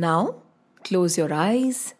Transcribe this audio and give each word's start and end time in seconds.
Now, 0.00 0.36
close 0.82 1.18
your 1.18 1.30
eyes, 1.30 1.92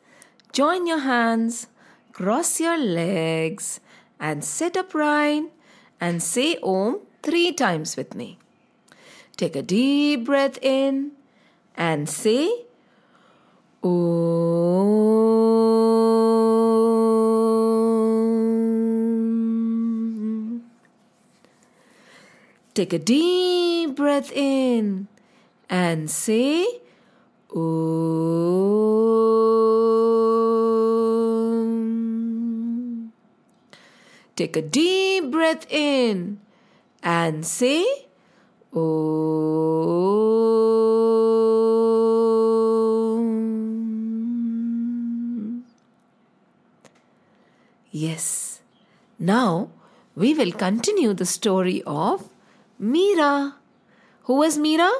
join 0.54 0.86
your 0.86 1.00
hands, 1.00 1.66
cross 2.14 2.58
your 2.58 2.78
legs, 2.78 3.78
and 4.18 4.42
sit 4.42 4.74
upright 4.74 5.52
and 6.00 6.22
say 6.22 6.56
Om 6.62 7.00
three 7.22 7.52
times 7.52 7.98
with 7.98 8.14
me. 8.14 8.38
Take 9.36 9.54
a 9.54 9.60
deep 9.60 10.24
breath 10.24 10.56
in 10.62 11.12
and 11.76 12.08
say 12.08 12.64
Om. 13.82 14.62
Take 22.72 22.94
a 22.94 22.98
deep 22.98 23.94
breath 23.94 24.32
in 24.32 25.08
and 25.68 26.10
say 26.10 26.79
Om. 27.54 28.70
Take 34.36 34.56
a 34.56 34.62
deep 34.62 35.30
breath 35.30 35.66
in 35.70 36.40
and 37.02 37.44
say 37.46 37.84
Om. 38.72 38.90
Yes. 47.90 48.62
Now 49.18 49.70
we 50.14 50.32
will 50.34 50.52
continue 50.52 51.12
the 51.12 51.26
story 51.26 51.82
of 51.86 52.28
Meera. 52.80 53.54
Who 54.24 54.36
was 54.36 54.56
Meera? 54.56 54.90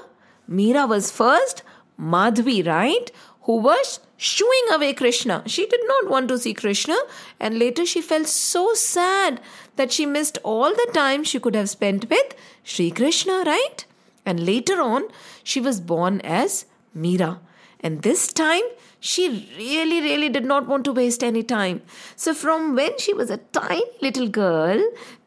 Meera 0.49 0.89
was 0.89 1.11
first 1.11 1.63
Madhvi, 2.01 2.67
right? 2.67 3.11
Who 3.43 3.57
was 3.57 4.01
shooing 4.17 4.67
away 4.71 4.93
Krishna. 4.93 5.43
She 5.47 5.67
did 5.67 5.81
not 5.87 6.11
want 6.11 6.29
to 6.29 6.39
see 6.39 6.53
Krishna, 6.53 6.97
and 7.41 7.59
later 7.59 7.87
she 7.87 8.03
felt 8.03 8.27
so 8.27 8.75
sad 8.75 9.41
that 9.77 9.91
she 9.91 10.05
missed 10.05 10.37
all 10.43 10.71
the 10.71 10.91
time 10.93 11.25
she 11.25 11.41
could 11.41 11.55
have 11.55 11.71
spent 11.71 12.11
with 12.11 12.35
Sri 12.63 12.91
Krishna, 12.91 13.43
right? 13.47 13.87
And 14.27 14.45
later 14.45 14.79
on, 14.81 15.05
she 15.43 15.59
was 15.59 15.81
born 15.81 16.21
as 16.21 16.67
Meera. 16.95 17.39
And 17.81 18.03
this 18.03 18.31
time, 18.31 18.61
she 19.01 19.49
really, 19.57 20.03
really 20.03 20.29
did 20.29 20.45
not 20.45 20.67
want 20.67 20.85
to 20.85 20.93
waste 20.93 21.25
any 21.25 21.43
time. 21.43 21.81
So, 22.15 22.35
from 22.35 22.75
when 22.75 22.99
she 22.99 23.15
was 23.15 23.31
a 23.31 23.39
tiny 23.39 23.83
little 24.03 24.29
girl 24.29 24.83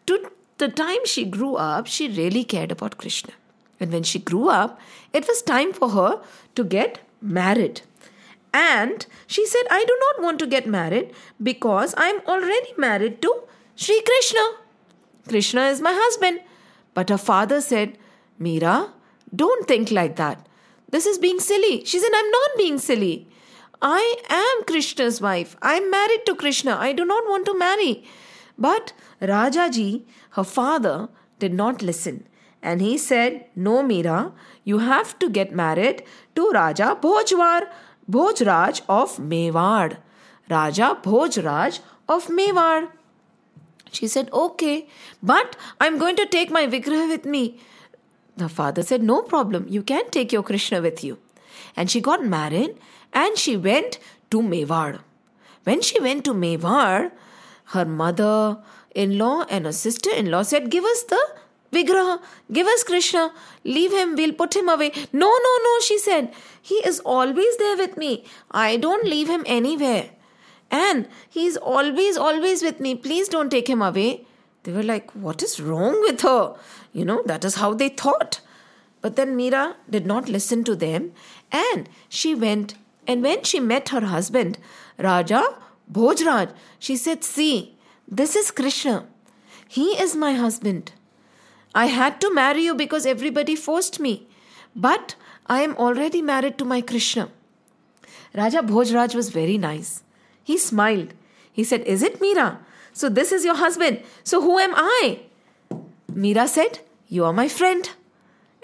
to 0.05 0.31
the 0.59 0.67
time 0.67 1.03
she 1.05 1.25
grew 1.25 1.55
up, 1.55 1.87
she 1.87 2.09
really 2.09 2.43
cared 2.43 2.71
about 2.71 2.99
Krishna. 2.99 3.33
And 3.79 3.91
when 3.91 4.03
she 4.03 4.19
grew 4.19 4.49
up, 4.49 4.79
it 5.11 5.27
was 5.27 5.41
time 5.41 5.73
for 5.73 5.89
her 5.89 6.21
to 6.55 6.63
get 6.63 6.99
married. 7.21 7.81
And 8.53 9.05
she 9.25 9.45
said, 9.45 9.63
I 9.71 9.83
do 9.83 9.97
not 9.99 10.23
want 10.23 10.39
to 10.39 10.47
get 10.47 10.67
married 10.67 11.11
because 11.41 11.95
I 11.95 12.07
am 12.07 12.21
already 12.27 12.73
married 12.77 13.21
to 13.23 13.43
Sri 13.75 14.01
Krishna. 14.01 14.41
Krishna 15.27 15.67
is 15.67 15.81
my 15.81 15.93
husband. 15.93 16.41
But 16.93 17.09
her 17.09 17.17
father 17.17 17.61
said, 17.61 17.97
Meera, 18.39 18.91
don't 19.35 19.67
think 19.67 19.89
like 19.89 20.15
that. 20.17 20.47
This 20.89 21.07
is 21.07 21.17
being 21.17 21.39
silly. 21.39 21.83
She 21.85 21.99
said, 21.99 22.11
I'm 22.13 22.29
not 22.29 22.49
being 22.57 22.77
silly. 22.77 23.27
I 23.81 24.15
am 24.29 24.63
Krishna's 24.65 25.19
wife. 25.19 25.57
I'm 25.61 25.89
married 25.89 26.25
to 26.27 26.35
Krishna. 26.35 26.77
I 26.77 26.93
do 26.93 27.03
not 27.03 27.23
want 27.25 27.45
to 27.47 27.57
marry. 27.57 28.03
But 28.57 28.93
Rajaji, 29.19 30.05
her 30.31 30.43
father, 30.43 31.09
did 31.39 31.53
not 31.53 31.81
listen. 31.81 32.27
And 32.63 32.81
he 32.81 32.97
said, 32.97 33.45
No, 33.55 33.83
Meera, 33.83 34.31
you 34.63 34.79
have 34.79 35.19
to 35.19 35.29
get 35.29 35.53
married 35.53 36.03
to 36.35 36.49
Raja 36.51 36.97
Bhojwar, 36.99 37.67
Bhojraj 38.09 38.81
of 38.87 39.17
Mewar. 39.17 39.97
Raja 40.49 40.97
Bhojraj 41.03 41.81
of 42.07 42.27
Mewar. 42.27 42.87
She 43.91 44.07
said, 44.07 44.29
Okay, 44.31 44.87
but 45.21 45.57
I'm 45.81 45.99
going 45.99 46.15
to 46.15 46.25
take 46.25 46.49
my 46.49 46.65
Vigraha 46.65 47.09
with 47.09 47.25
me. 47.25 47.59
The 48.37 48.47
father 48.47 48.81
said, 48.81 49.03
No 49.03 49.21
problem, 49.21 49.67
you 49.67 49.83
can 49.83 50.09
take 50.09 50.31
your 50.31 50.43
Krishna 50.43 50.81
with 50.81 51.03
you. 51.03 51.19
And 51.75 51.91
she 51.91 51.99
got 51.99 52.25
married 52.25 52.77
and 53.11 53.37
she 53.37 53.57
went 53.57 53.99
to 54.31 54.41
Mewar. 54.41 55.01
When 55.65 55.81
she 55.81 55.99
went 55.99 56.23
to 56.25 56.33
Mewar, 56.33 57.11
her 57.65 57.85
mother 57.85 58.57
in 58.95 59.17
law 59.17 59.45
and 59.49 59.65
her 59.65 59.71
sister 59.73 60.09
in 60.15 60.31
law 60.31 60.43
said, 60.43 60.71
Give 60.71 60.85
us 60.85 61.03
the 61.03 61.42
Vigraha, 61.73 62.21
give 62.51 62.67
us 62.67 62.83
Krishna, 62.83 63.31
leave 63.63 63.91
him, 63.91 64.15
we'll 64.15 64.33
put 64.33 64.55
him 64.55 64.69
away. 64.69 64.91
No, 65.11 65.27
no, 65.47 65.57
no, 65.63 65.79
she 65.81 65.97
said, 65.97 66.33
he 66.61 66.75
is 66.75 66.99
always 67.01 67.57
there 67.57 67.77
with 67.77 67.97
me. 67.97 68.25
I 68.51 68.77
don't 68.77 69.05
leave 69.05 69.29
him 69.29 69.43
anywhere. 69.45 70.09
And 70.71 71.07
he's 71.29 71.57
always, 71.57 72.17
always 72.17 72.63
with 72.63 72.79
me. 72.79 72.95
Please 72.95 73.27
don't 73.27 73.49
take 73.49 73.69
him 73.69 73.81
away. 73.81 74.25
They 74.63 74.71
were 74.71 74.83
like, 74.83 75.11
What 75.11 75.43
is 75.43 75.59
wrong 75.59 76.01
with 76.01 76.21
her? 76.21 76.55
You 76.93 77.05
know, 77.05 77.21
that 77.25 77.45
is 77.45 77.55
how 77.55 77.73
they 77.73 77.89
thought. 77.89 78.39
But 79.01 79.17
then 79.17 79.37
Meera 79.37 79.75
did 79.89 80.05
not 80.05 80.29
listen 80.29 80.63
to 80.63 80.75
them 80.75 81.11
and 81.51 81.89
she 82.09 82.33
went. 82.33 82.75
And 83.05 83.21
when 83.21 83.43
she 83.43 83.59
met 83.59 83.89
her 83.89 84.05
husband, 84.05 84.57
Raja 84.97 85.43
Bhojraj, 85.91 86.53
she 86.79 86.95
said, 86.95 87.23
See, 87.23 87.75
this 88.07 88.35
is 88.35 88.49
Krishna. 88.49 89.05
He 89.67 89.87
is 90.01 90.15
my 90.15 90.33
husband. 90.33 90.93
I 91.75 91.87
had 91.87 92.21
to 92.21 92.33
marry 92.33 92.63
you 92.63 92.75
because 92.75 93.05
everybody 93.05 93.55
forced 93.55 93.99
me. 93.99 94.27
But 94.75 95.15
I 95.47 95.61
am 95.61 95.75
already 95.77 96.21
married 96.21 96.57
to 96.59 96.65
my 96.65 96.81
Krishna. 96.81 97.29
Raja 98.35 98.61
Bhojraj 98.61 99.15
was 99.15 99.29
very 99.29 99.57
nice. 99.57 100.03
He 100.43 100.57
smiled. 100.57 101.13
He 101.51 101.63
said, 101.63 101.81
Is 101.81 102.01
it 102.01 102.19
Meera? 102.19 102.57
So 102.93 103.09
this 103.09 103.31
is 103.31 103.45
your 103.45 103.55
husband. 103.55 104.01
So 104.23 104.41
who 104.41 104.59
am 104.59 104.73
I? 104.75 105.21
Meera 106.11 106.47
said, 106.47 106.79
You 107.07 107.25
are 107.25 107.33
my 107.33 107.47
friend. 107.47 107.89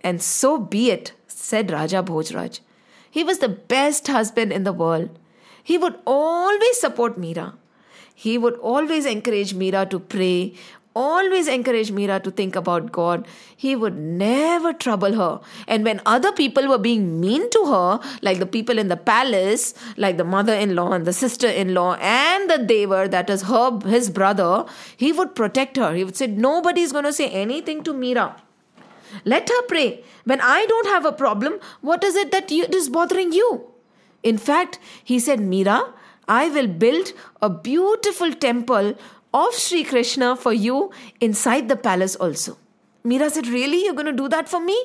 And 0.04 0.22
so 0.22 0.58
be 0.58 0.92
it, 0.92 1.14
said 1.28 1.72
Raja 1.72 2.02
Bhojraj. 2.04 2.60
He 3.12 3.24
was 3.24 3.40
the 3.40 3.50
best 3.50 4.08
husband 4.08 4.52
in 4.54 4.64
the 4.64 4.74
world. 4.74 5.18
He 5.64 5.78
would 5.78 6.00
always 6.06 6.80
support 6.80 7.20
Meera. 7.20 7.54
He 8.14 8.38
would 8.38 8.56
always 8.56 9.06
encourage 9.06 9.54
Meera 9.54 9.90
to 9.90 10.00
pray, 10.00 10.54
always 10.96 11.48
encourage 11.48 11.92
Meera 11.92 12.22
to 12.24 12.32
think 12.32 12.56
about 12.56 12.92
God. 12.92 13.28
He 13.56 13.76
would 13.76 13.96
never 13.96 14.74
trouble 14.74 15.14
her. 15.14 15.40
And 15.68 15.84
when 15.84 16.02
other 16.06 16.32
people 16.32 16.68
were 16.68 16.78
being 16.78 17.20
mean 17.20 17.50
to 17.52 17.66
her, 17.66 18.00
like 18.22 18.40
the 18.40 18.46
people 18.46 18.78
in 18.80 18.88
the 18.88 18.98
palace, 18.98 19.74
like 19.98 20.18
the 20.18 20.24
mother 20.24 20.54
in 20.54 20.76
law 20.76 20.92
and 20.92 21.06
the 21.06 21.14
sister 21.14 21.48
in 21.48 21.74
law 21.74 21.96
and 22.02 22.50
the 22.50 22.58
Devar, 22.58 23.08
that 23.08 23.30
is 23.30 23.44
her, 23.44 23.80
his 23.86 24.10
brother, 24.10 24.66
he 24.98 25.12
would 25.12 25.36
protect 25.36 25.78
her. 25.78 25.94
He 25.94 26.04
would 26.04 26.18
say, 26.18 26.28
Nobody's 26.28 26.92
going 26.92 27.06
to 27.06 27.14
say 27.14 27.30
anything 27.30 27.84
to 27.84 27.94
Meera. 27.94 28.36
Let 29.26 29.50
her 29.50 29.62
pray. 29.64 30.04
When 30.26 30.42
I 30.42 30.66
don't 30.68 30.88
have 30.88 31.06
a 31.06 31.12
problem, 31.12 31.60
what 31.82 32.04
is 32.04 32.16
it 32.16 32.32
that 32.32 32.52
you, 32.52 32.66
is 32.66 32.90
bothering 32.90 33.32
you? 33.32 33.66
In 34.22 34.38
fact, 34.38 34.80
he 35.04 35.20
said, 35.20 35.40
Meera, 35.40 35.94
I 36.28 36.48
will 36.50 36.68
build 36.68 37.14
a 37.42 37.50
beautiful 37.50 38.32
temple 38.34 38.96
of 39.34 39.54
Sri 39.54 39.84
Krishna 39.84 40.36
for 40.36 40.54
you 40.54 40.92
inside 41.20 41.68
the 41.70 41.76
palace 41.76 42.16
also. 42.16 42.58
Meera 43.06 43.30
said, 43.30 43.48
Really? 43.48 43.86
You're 43.86 43.94
going 43.94 44.06
to 44.06 44.12
do 44.14 44.28
that 44.30 44.50
for 44.50 44.60
me? 44.60 44.78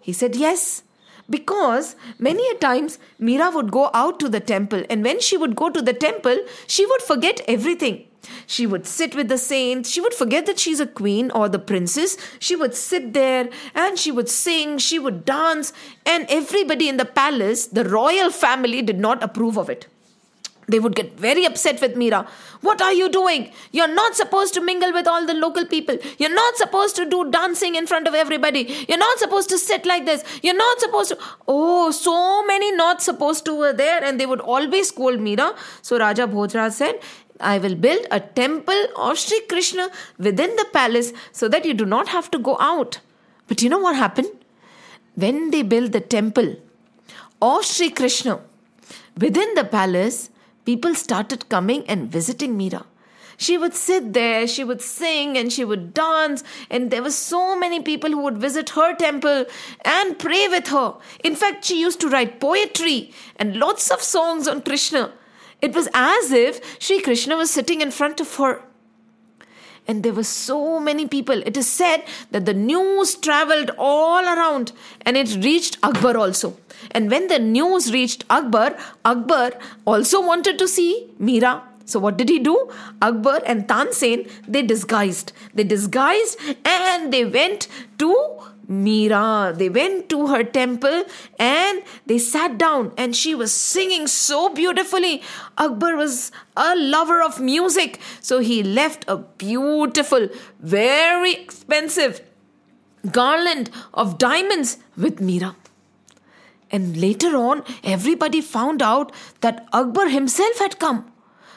He 0.00 0.12
said, 0.12 0.36
Yes. 0.36 0.82
Because 1.28 1.94
many 2.18 2.44
a 2.50 2.54
times 2.54 2.98
Meera 3.20 3.54
would 3.54 3.70
go 3.70 3.90
out 3.94 4.18
to 4.18 4.28
the 4.28 4.40
temple, 4.40 4.82
and 4.90 5.04
when 5.04 5.20
she 5.20 5.36
would 5.36 5.54
go 5.54 5.70
to 5.70 5.80
the 5.80 5.92
temple, 5.92 6.36
she 6.66 6.84
would 6.86 7.02
forget 7.02 7.40
everything. 7.46 8.06
She 8.46 8.66
would 8.66 8.86
sit 8.86 9.14
with 9.14 9.28
the 9.28 9.38
saints. 9.38 9.88
She 9.88 10.00
would 10.00 10.12
forget 10.12 10.46
that 10.46 10.58
she's 10.58 10.80
a 10.80 10.86
queen 10.86 11.30
or 11.30 11.48
the 11.48 11.58
princess. 11.58 12.16
She 12.38 12.56
would 12.56 12.74
sit 12.74 13.12
there 13.14 13.48
and 13.74 13.98
she 13.98 14.10
would 14.10 14.28
sing, 14.28 14.78
she 14.78 14.98
would 14.98 15.24
dance, 15.24 15.72
and 16.04 16.26
everybody 16.28 16.88
in 16.88 16.96
the 16.96 17.04
palace, 17.04 17.66
the 17.66 17.84
royal 17.84 18.30
family, 18.30 18.82
did 18.82 18.98
not 18.98 19.22
approve 19.22 19.56
of 19.56 19.70
it. 19.70 19.86
They 20.70 20.78
would 20.78 20.94
get 20.94 21.18
very 21.18 21.44
upset 21.44 21.80
with 21.80 21.94
Meera. 21.94 22.26
What 22.60 22.80
are 22.80 22.92
you 22.92 23.08
doing? 23.08 23.52
You're 23.72 23.94
not 23.94 24.14
supposed 24.14 24.54
to 24.54 24.60
mingle 24.60 24.92
with 24.92 25.06
all 25.06 25.26
the 25.26 25.34
local 25.34 25.64
people. 25.66 25.96
You're 26.18 26.34
not 26.34 26.56
supposed 26.56 26.96
to 26.96 27.06
do 27.14 27.30
dancing 27.30 27.74
in 27.74 27.86
front 27.86 28.06
of 28.06 28.14
everybody. 28.14 28.62
You're 28.88 28.98
not 28.98 29.18
supposed 29.18 29.48
to 29.50 29.58
sit 29.58 29.86
like 29.86 30.06
this. 30.06 30.24
You're 30.42 30.56
not 30.56 30.80
supposed 30.80 31.10
to. 31.10 31.18
Oh, 31.48 31.90
so 31.90 32.46
many 32.46 32.70
not 32.72 33.02
supposed 33.02 33.44
to 33.46 33.54
were 33.54 33.72
there, 33.72 34.04
and 34.04 34.20
they 34.20 34.26
would 34.26 34.40
always 34.40 34.88
scold 34.88 35.18
Meera. 35.18 35.56
So 35.82 35.98
Raja 35.98 36.26
Bhojraj 36.26 36.72
said, 36.72 37.00
I 37.40 37.58
will 37.58 37.74
build 37.74 38.06
a 38.10 38.20
temple 38.20 38.86
of 38.96 39.18
Sri 39.18 39.40
Krishna 39.48 39.90
within 40.18 40.54
the 40.56 40.66
palace 40.72 41.12
so 41.32 41.48
that 41.48 41.64
you 41.64 41.74
do 41.74 41.86
not 41.86 42.08
have 42.08 42.30
to 42.32 42.38
go 42.38 42.56
out. 42.60 43.00
But 43.48 43.62
you 43.62 43.68
know 43.68 43.78
what 43.78 43.96
happened? 43.96 44.28
When 45.14 45.50
they 45.50 45.62
built 45.62 45.92
the 45.92 46.00
temple 46.00 46.56
of 47.42 47.64
Sri 47.64 47.90
Krishna 47.90 48.40
within 49.18 49.54
the 49.54 49.64
palace, 49.64 50.29
people 50.64 50.94
started 50.94 51.48
coming 51.48 51.84
and 51.86 52.10
visiting 52.10 52.58
Meera. 52.58 52.84
She 53.36 53.56
would 53.56 53.74
sit 53.74 54.12
there, 54.12 54.46
she 54.46 54.64
would 54.64 54.82
sing 54.82 55.38
and 55.38 55.50
she 55.50 55.64
would 55.64 55.94
dance, 55.94 56.44
and 56.68 56.90
there 56.90 57.02
were 57.02 57.10
so 57.10 57.58
many 57.58 57.80
people 57.80 58.10
who 58.10 58.20
would 58.20 58.36
visit 58.36 58.70
her 58.70 58.94
temple 58.94 59.46
and 59.82 60.18
pray 60.18 60.46
with 60.48 60.68
her. 60.68 60.96
In 61.24 61.34
fact, 61.34 61.64
she 61.64 61.80
used 61.80 62.00
to 62.00 62.08
write 62.08 62.38
poetry 62.38 63.12
and 63.36 63.56
lots 63.56 63.90
of 63.90 64.02
songs 64.02 64.46
on 64.46 64.60
Krishna. 64.60 65.12
It 65.62 65.74
was 65.74 65.88
as 65.94 66.30
if 66.30 66.78
Sri 66.78 67.00
Krishna 67.00 67.36
was 67.36 67.50
sitting 67.50 67.80
in 67.80 67.90
front 67.90 68.20
of 68.20 68.34
her 68.36 68.62
and 69.86 70.02
there 70.02 70.12
were 70.12 70.24
so 70.24 70.80
many 70.80 71.06
people. 71.06 71.42
It 71.44 71.56
is 71.56 71.68
said 71.68 72.04
that 72.30 72.46
the 72.46 72.54
news 72.54 73.14
traveled 73.14 73.70
all 73.78 74.24
around 74.24 74.72
and 75.02 75.16
it 75.16 75.34
reached 75.44 75.78
Akbar 75.82 76.16
also. 76.16 76.56
And 76.92 77.10
when 77.10 77.28
the 77.28 77.38
news 77.38 77.92
reached 77.92 78.24
Akbar, 78.30 78.76
Akbar 79.04 79.52
also 79.86 80.24
wanted 80.24 80.58
to 80.58 80.68
see 80.68 81.08
Meera. 81.20 81.62
So 81.90 81.98
what 81.98 82.16
did 82.16 82.28
he 82.28 82.38
do? 82.38 82.70
Akbar 83.02 83.40
and 83.46 83.68
Tansen, 83.68 84.28
they 84.46 84.62
disguised. 84.62 85.32
They 85.54 85.64
disguised 85.64 86.38
and 86.64 87.12
they 87.12 87.24
went 87.24 87.68
to 87.98 88.40
Meera. 88.70 89.56
They 89.56 89.68
went 89.68 90.08
to 90.10 90.28
her 90.28 90.44
temple 90.44 91.04
and 91.38 91.82
they 92.06 92.18
sat 92.18 92.56
down 92.56 92.92
and 92.96 93.16
she 93.16 93.34
was 93.34 93.52
singing 93.52 94.06
so 94.06 94.48
beautifully. 94.48 95.22
Akbar 95.58 95.96
was 95.96 96.30
a 96.56 96.76
lover 96.76 97.20
of 97.20 97.40
music, 97.40 97.98
so 98.20 98.38
he 98.38 98.62
left 98.62 99.04
a 99.08 99.16
beautiful, 99.16 100.28
very 100.60 101.32
expensive 101.32 102.20
garland 103.10 103.70
of 103.94 104.18
diamonds 104.18 104.78
with 104.96 105.18
Meera. 105.18 105.56
And 106.70 106.96
later 106.96 107.36
on, 107.36 107.64
everybody 107.82 108.40
found 108.40 108.80
out 108.80 109.12
that 109.40 109.66
Akbar 109.72 110.08
himself 110.08 110.58
had 110.60 110.78
come. 110.78 111.09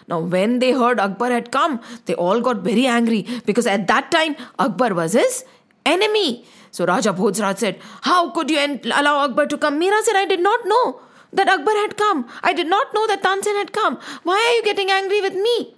Now, 0.07 0.19
when 0.19 0.59
they 0.59 0.71
heard 0.71 0.99
Akbar 0.99 1.31
had 1.31 1.51
come, 1.51 1.79
they 2.05 2.15
all 2.15 2.41
got 2.41 2.57
very 2.57 2.85
angry 2.85 3.25
because 3.45 3.67
at 3.67 3.87
that 3.87 4.11
time 4.11 4.35
Akbar 4.59 4.93
was 4.93 5.13
his 5.13 5.45
enemy. 5.85 6.45
So 6.71 6.85
Raja 6.85 7.13
Bhojraj 7.13 7.57
said, 7.59 7.79
How 8.01 8.31
could 8.31 8.49
you 8.49 8.59
allow 8.59 9.17
Akbar 9.25 9.45
to 9.47 9.57
come? 9.57 9.79
Meera 9.79 10.01
said, 10.01 10.15
I 10.15 10.25
did 10.25 10.39
not 10.39 10.59
know 10.65 10.99
that 11.31 11.47
Akbar 11.47 11.75
had 11.75 11.97
come. 11.97 12.27
I 12.41 12.53
did 12.53 12.67
not 12.67 12.93
know 12.93 13.05
that 13.07 13.21
Tansen 13.21 13.55
had 13.55 13.73
come. 13.73 13.99
Why 14.23 14.35
are 14.35 14.55
you 14.55 14.63
getting 14.63 14.89
angry 14.89 15.21
with 15.21 15.33
me? 15.33 15.75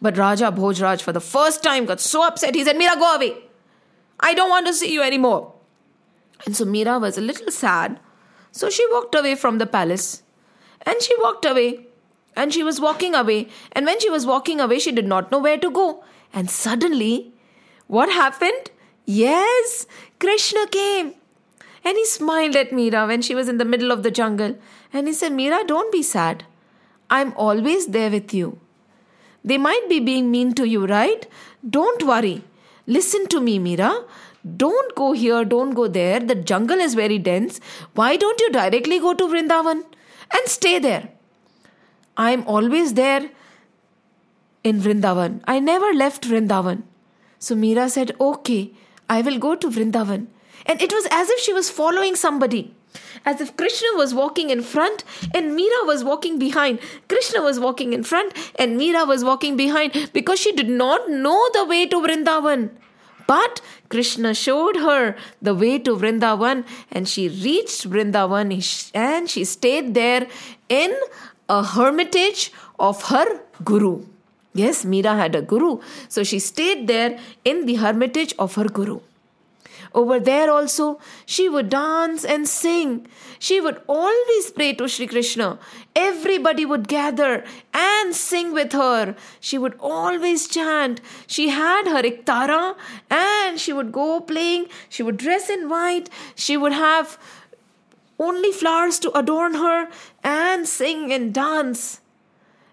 But 0.00 0.16
Raja 0.16 0.52
Bhojraj, 0.52 1.02
for 1.02 1.12
the 1.12 1.20
first 1.20 1.62
time, 1.62 1.84
got 1.84 2.00
so 2.00 2.26
upset. 2.26 2.54
He 2.54 2.64
said, 2.64 2.76
Meera, 2.76 2.98
go 2.98 3.14
away. 3.16 3.36
I 4.20 4.34
don't 4.34 4.50
want 4.50 4.66
to 4.66 4.74
see 4.74 4.92
you 4.92 5.02
anymore. 5.02 5.54
And 6.46 6.56
so 6.56 6.64
Meera 6.64 7.00
was 7.00 7.18
a 7.18 7.20
little 7.20 7.50
sad. 7.50 7.98
So 8.52 8.70
she 8.70 8.86
walked 8.90 9.14
away 9.14 9.34
from 9.34 9.58
the 9.58 9.66
palace. 9.66 10.22
And 10.82 11.02
she 11.02 11.14
walked 11.18 11.44
away. 11.44 11.87
And 12.36 12.52
she 12.52 12.62
was 12.62 12.80
walking 12.80 13.14
away. 13.14 13.48
And 13.72 13.86
when 13.86 14.00
she 14.00 14.10
was 14.10 14.26
walking 14.26 14.60
away, 14.60 14.78
she 14.78 14.92
did 14.92 15.06
not 15.06 15.30
know 15.30 15.38
where 15.38 15.58
to 15.58 15.70
go. 15.70 16.04
And 16.32 16.50
suddenly, 16.50 17.32
what 17.86 18.10
happened? 18.10 18.70
Yes, 19.04 19.86
Krishna 20.20 20.66
came. 20.68 21.14
And 21.84 21.96
he 21.96 22.04
smiled 22.04 22.54
at 22.56 22.70
Meera 22.70 23.06
when 23.06 23.22
she 23.22 23.34
was 23.34 23.48
in 23.48 23.58
the 23.58 23.64
middle 23.64 23.90
of 23.90 24.02
the 24.02 24.10
jungle. 24.10 24.56
And 24.92 25.06
he 25.06 25.12
said, 25.12 25.32
Meera, 25.32 25.66
don't 25.66 25.90
be 25.90 26.02
sad. 26.02 26.44
I'm 27.10 27.32
always 27.34 27.86
there 27.88 28.10
with 28.10 28.34
you. 28.34 28.60
They 29.44 29.56
might 29.56 29.88
be 29.88 29.98
being 29.98 30.30
mean 30.30 30.52
to 30.54 30.68
you, 30.68 30.86
right? 30.86 31.26
Don't 31.68 32.06
worry. 32.06 32.44
Listen 32.86 33.26
to 33.28 33.40
me, 33.40 33.58
Meera. 33.58 34.04
Don't 34.56 34.94
go 34.94 35.12
here, 35.12 35.44
don't 35.44 35.70
go 35.70 35.88
there. 35.88 36.20
The 36.20 36.34
jungle 36.34 36.78
is 36.78 36.94
very 36.94 37.18
dense. 37.18 37.60
Why 37.94 38.16
don't 38.16 38.40
you 38.40 38.50
directly 38.50 38.98
go 38.98 39.14
to 39.14 39.24
Vrindavan 39.24 39.84
and 40.30 40.48
stay 40.48 40.78
there? 40.78 41.08
I'm 42.18 42.44
always 42.46 42.94
there 42.94 43.30
in 44.64 44.80
Vrindavan. 44.80 45.40
I 45.46 45.60
never 45.60 45.94
left 45.94 46.24
Vrindavan. 46.24 46.82
So 47.38 47.54
Meera 47.54 47.88
said, 47.88 48.16
Okay, 48.20 48.72
I 49.08 49.22
will 49.22 49.38
go 49.38 49.54
to 49.54 49.70
Vrindavan. 49.70 50.26
And 50.66 50.82
it 50.82 50.92
was 50.92 51.06
as 51.10 51.30
if 51.30 51.38
she 51.38 51.52
was 51.52 51.70
following 51.70 52.16
somebody. 52.16 52.74
As 53.24 53.40
if 53.40 53.56
Krishna 53.56 53.88
was 53.94 54.12
walking 54.14 54.50
in 54.50 54.62
front 54.62 55.04
and 55.32 55.56
Meera 55.56 55.86
was 55.86 56.02
walking 56.02 56.38
behind. 56.38 56.80
Krishna 57.08 57.40
was 57.40 57.60
walking 57.60 57.92
in 57.92 58.02
front 58.02 58.32
and 58.58 58.80
Meera 58.80 59.06
was 59.06 59.22
walking 59.22 59.56
behind 59.56 60.10
because 60.12 60.40
she 60.40 60.52
did 60.52 60.68
not 60.68 61.08
know 61.08 61.48
the 61.52 61.64
way 61.64 61.86
to 61.86 61.96
Vrindavan. 61.96 62.70
But 63.28 63.60
Krishna 63.90 64.34
showed 64.34 64.76
her 64.76 65.14
the 65.40 65.54
way 65.54 65.78
to 65.80 65.94
Vrindavan 65.96 66.64
and 66.90 67.06
she 67.06 67.28
reached 67.28 67.88
Vrindavan 67.88 68.90
and 68.94 69.30
she 69.30 69.44
stayed 69.44 69.94
there 69.94 70.26
in 70.68 70.96
a 71.48 71.62
hermitage 71.64 72.52
of 72.78 73.02
her 73.10 73.40
guru. 73.64 74.04
Yes, 74.54 74.84
Meera 74.84 75.16
had 75.16 75.34
a 75.34 75.42
guru. 75.42 75.80
So 76.08 76.24
she 76.24 76.38
stayed 76.38 76.88
there 76.88 77.18
in 77.44 77.66
the 77.66 77.76
hermitage 77.76 78.34
of 78.38 78.54
her 78.56 78.64
guru. 78.64 79.00
Over 79.94 80.20
there 80.20 80.50
also, 80.50 81.00
she 81.24 81.48
would 81.48 81.70
dance 81.70 82.24
and 82.24 82.46
sing. 82.46 83.06
She 83.38 83.60
would 83.60 83.80
always 83.86 84.50
pray 84.50 84.74
to 84.74 84.88
Sri 84.88 85.06
Krishna. 85.06 85.58
Everybody 85.96 86.66
would 86.66 86.88
gather 86.88 87.44
and 87.72 88.14
sing 88.14 88.52
with 88.52 88.72
her. 88.72 89.16
She 89.40 89.56
would 89.56 89.76
always 89.80 90.46
chant. 90.46 91.00
She 91.26 91.48
had 91.48 91.86
her 91.86 92.02
iktara 92.02 92.76
and 93.10 93.58
she 93.58 93.72
would 93.72 93.92
go 93.92 94.20
playing. 94.20 94.66
She 94.88 95.02
would 95.02 95.16
dress 95.16 95.48
in 95.48 95.68
white. 95.68 96.10
She 96.34 96.56
would 96.56 96.72
have 96.72 97.18
only 98.18 98.52
flowers 98.52 98.98
to 99.00 99.16
adorn 99.16 99.54
her 99.54 99.88
and 100.22 100.66
sing 100.66 101.12
and 101.12 101.32
dance. 101.32 102.00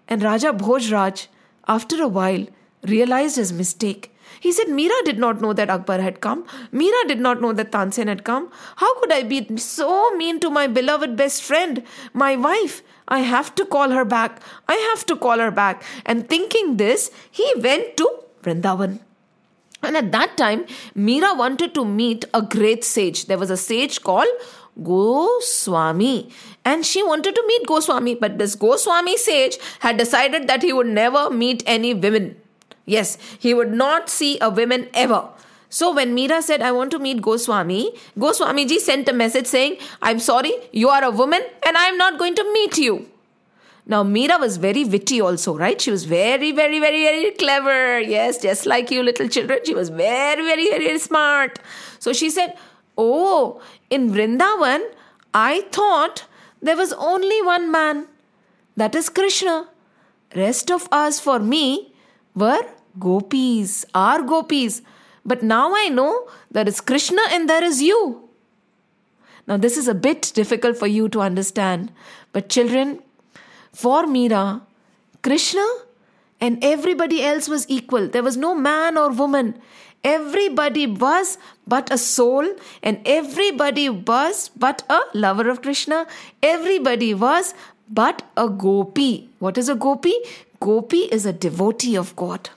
And 0.08 0.22
Raja 0.22 0.52
Bhojraj 0.52 1.26
after 1.66 2.02
a 2.02 2.08
while, 2.08 2.46
realized 2.84 3.36
his 3.36 3.52
mistake. 3.52 4.12
He 4.40 4.52
said, 4.52 4.66
Meera 4.66 5.04
did 5.04 5.18
not 5.18 5.40
know 5.40 5.52
that 5.52 5.70
Akbar 5.70 6.00
had 6.00 6.20
come. 6.20 6.44
Meera 6.72 7.08
did 7.08 7.18
not 7.18 7.40
know 7.40 7.52
that 7.52 7.72
Tansen 7.72 8.06
had 8.06 8.22
come. 8.24 8.50
How 8.76 9.00
could 9.00 9.12
I 9.12 9.22
be 9.22 9.56
so 9.56 10.14
mean 10.16 10.40
to 10.40 10.50
my 10.50 10.66
beloved 10.66 11.16
best 11.16 11.42
friend, 11.42 11.82
my 12.12 12.36
wife? 12.36 12.82
I 13.08 13.20
have 13.20 13.54
to 13.54 13.64
call 13.64 13.90
her 13.90 14.04
back. 14.04 14.40
I 14.68 14.74
have 14.90 15.06
to 15.06 15.16
call 15.16 15.38
her 15.38 15.50
back. 15.50 15.82
And 16.04 16.28
thinking 16.28 16.76
this, 16.76 17.10
he 17.30 17.50
went 17.56 17.96
to 17.96 18.10
Vrindavan. 18.42 19.00
And 19.82 19.96
at 19.96 20.12
that 20.12 20.36
time, 20.36 20.66
Meera 20.96 21.36
wanted 21.36 21.74
to 21.74 21.84
meet 21.84 22.24
a 22.34 22.42
great 22.42 22.84
sage. 22.84 23.26
There 23.26 23.38
was 23.38 23.50
a 23.50 23.56
sage 23.56 24.02
called 24.02 24.28
Goswami. 24.82 26.30
And 26.64 26.84
she 26.84 27.02
wanted 27.02 27.34
to 27.34 27.44
meet 27.46 27.66
Goswami, 27.66 28.14
but 28.14 28.38
this 28.38 28.54
Goswami 28.54 29.16
sage 29.16 29.58
had 29.80 29.96
decided 29.96 30.48
that 30.48 30.62
he 30.62 30.72
would 30.72 30.86
never 30.86 31.30
meet 31.30 31.62
any 31.66 31.94
women. 31.94 32.36
Yes, 32.84 33.18
he 33.38 33.54
would 33.54 33.72
not 33.72 34.08
see 34.08 34.38
a 34.40 34.50
woman 34.50 34.88
ever. 34.94 35.28
So 35.68 35.92
when 35.92 36.16
Meera 36.16 36.42
said, 36.42 36.62
I 36.62 36.72
want 36.72 36.90
to 36.92 36.98
meet 36.98 37.20
Goswami, 37.20 37.92
Goswami 38.18 38.66
ji 38.66 38.78
sent 38.78 39.08
a 39.08 39.12
message 39.12 39.46
saying, 39.46 39.78
I'm 40.00 40.20
sorry, 40.20 40.54
you 40.72 40.88
are 40.88 41.04
a 41.04 41.10
woman 41.10 41.42
and 41.66 41.76
I'm 41.76 41.98
not 41.98 42.18
going 42.18 42.34
to 42.36 42.52
meet 42.52 42.78
you. 42.78 43.06
Now, 43.88 44.02
Meera 44.02 44.40
was 44.40 44.56
very 44.56 44.84
witty 44.84 45.20
also, 45.20 45.56
right? 45.56 45.80
She 45.80 45.92
was 45.92 46.04
very, 46.04 46.50
very, 46.50 46.80
very, 46.80 47.04
very 47.04 47.30
clever. 47.32 48.00
Yes, 48.00 48.42
just 48.42 48.66
like 48.66 48.90
you 48.90 49.02
little 49.02 49.28
children. 49.28 49.60
She 49.64 49.74
was 49.74 49.90
very, 49.90 50.42
very, 50.42 50.68
very 50.68 50.98
smart. 50.98 51.60
So 52.00 52.12
she 52.12 52.30
said, 52.30 52.56
Oh, 52.98 53.60
in 53.90 54.10
Vrindavan, 54.10 54.82
I 55.34 55.62
thought 55.70 56.24
there 56.60 56.76
was 56.76 56.92
only 56.94 57.42
one 57.42 57.70
man, 57.70 58.06
that 58.76 58.94
is 58.94 59.08
Krishna. 59.08 59.68
Rest 60.34 60.70
of 60.70 60.88
us 60.92 61.20
for 61.20 61.38
me 61.38 61.94
were 62.34 62.62
gopis, 62.98 63.84
are 63.94 64.22
gopis. 64.22 64.82
But 65.24 65.42
now 65.42 65.74
I 65.74 65.88
know 65.88 66.28
there 66.50 66.68
is 66.68 66.80
Krishna 66.80 67.22
and 67.30 67.48
there 67.48 67.64
is 67.64 67.82
you. 67.82 68.28
Now, 69.46 69.56
this 69.56 69.76
is 69.76 69.86
a 69.86 69.94
bit 69.94 70.32
difficult 70.34 70.76
for 70.76 70.86
you 70.86 71.08
to 71.10 71.20
understand. 71.20 71.92
But, 72.32 72.48
children, 72.48 73.00
for 73.72 74.04
Meera, 74.04 74.62
Krishna 75.22 75.64
and 76.40 76.62
everybody 76.62 77.22
else 77.22 77.48
was 77.48 77.68
equal. 77.68 78.08
There 78.08 78.22
was 78.22 78.36
no 78.36 78.54
man 78.54 78.98
or 78.98 79.10
woman. 79.10 79.60
Everybody 80.04 80.86
was 80.86 81.38
but 81.66 81.90
a 81.92 81.98
soul, 81.98 82.46
and 82.82 83.00
everybody 83.04 83.88
was 83.88 84.50
but 84.56 84.84
a 84.88 85.00
lover 85.14 85.48
of 85.48 85.62
Krishna. 85.62 86.06
Everybody 86.42 87.12
was 87.14 87.54
but 87.88 88.22
a 88.36 88.48
gopi. 88.48 89.30
What 89.38 89.58
is 89.58 89.68
a 89.68 89.74
gopi? 89.74 90.14
Gopi 90.60 91.08
is 91.18 91.26
a 91.26 91.32
devotee 91.32 91.96
of 91.96 92.14
God. 92.16 92.50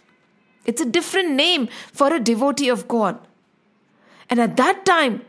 It's 0.66 0.82
a 0.82 0.86
different 0.86 1.32
name 1.32 1.68
for 1.92 2.14
a 2.14 2.20
devotee 2.20 2.70
of 2.70 2.88
God. 2.88 3.20
And 4.30 4.40
at 4.40 4.58
that 4.58 4.86
time, 4.86 5.22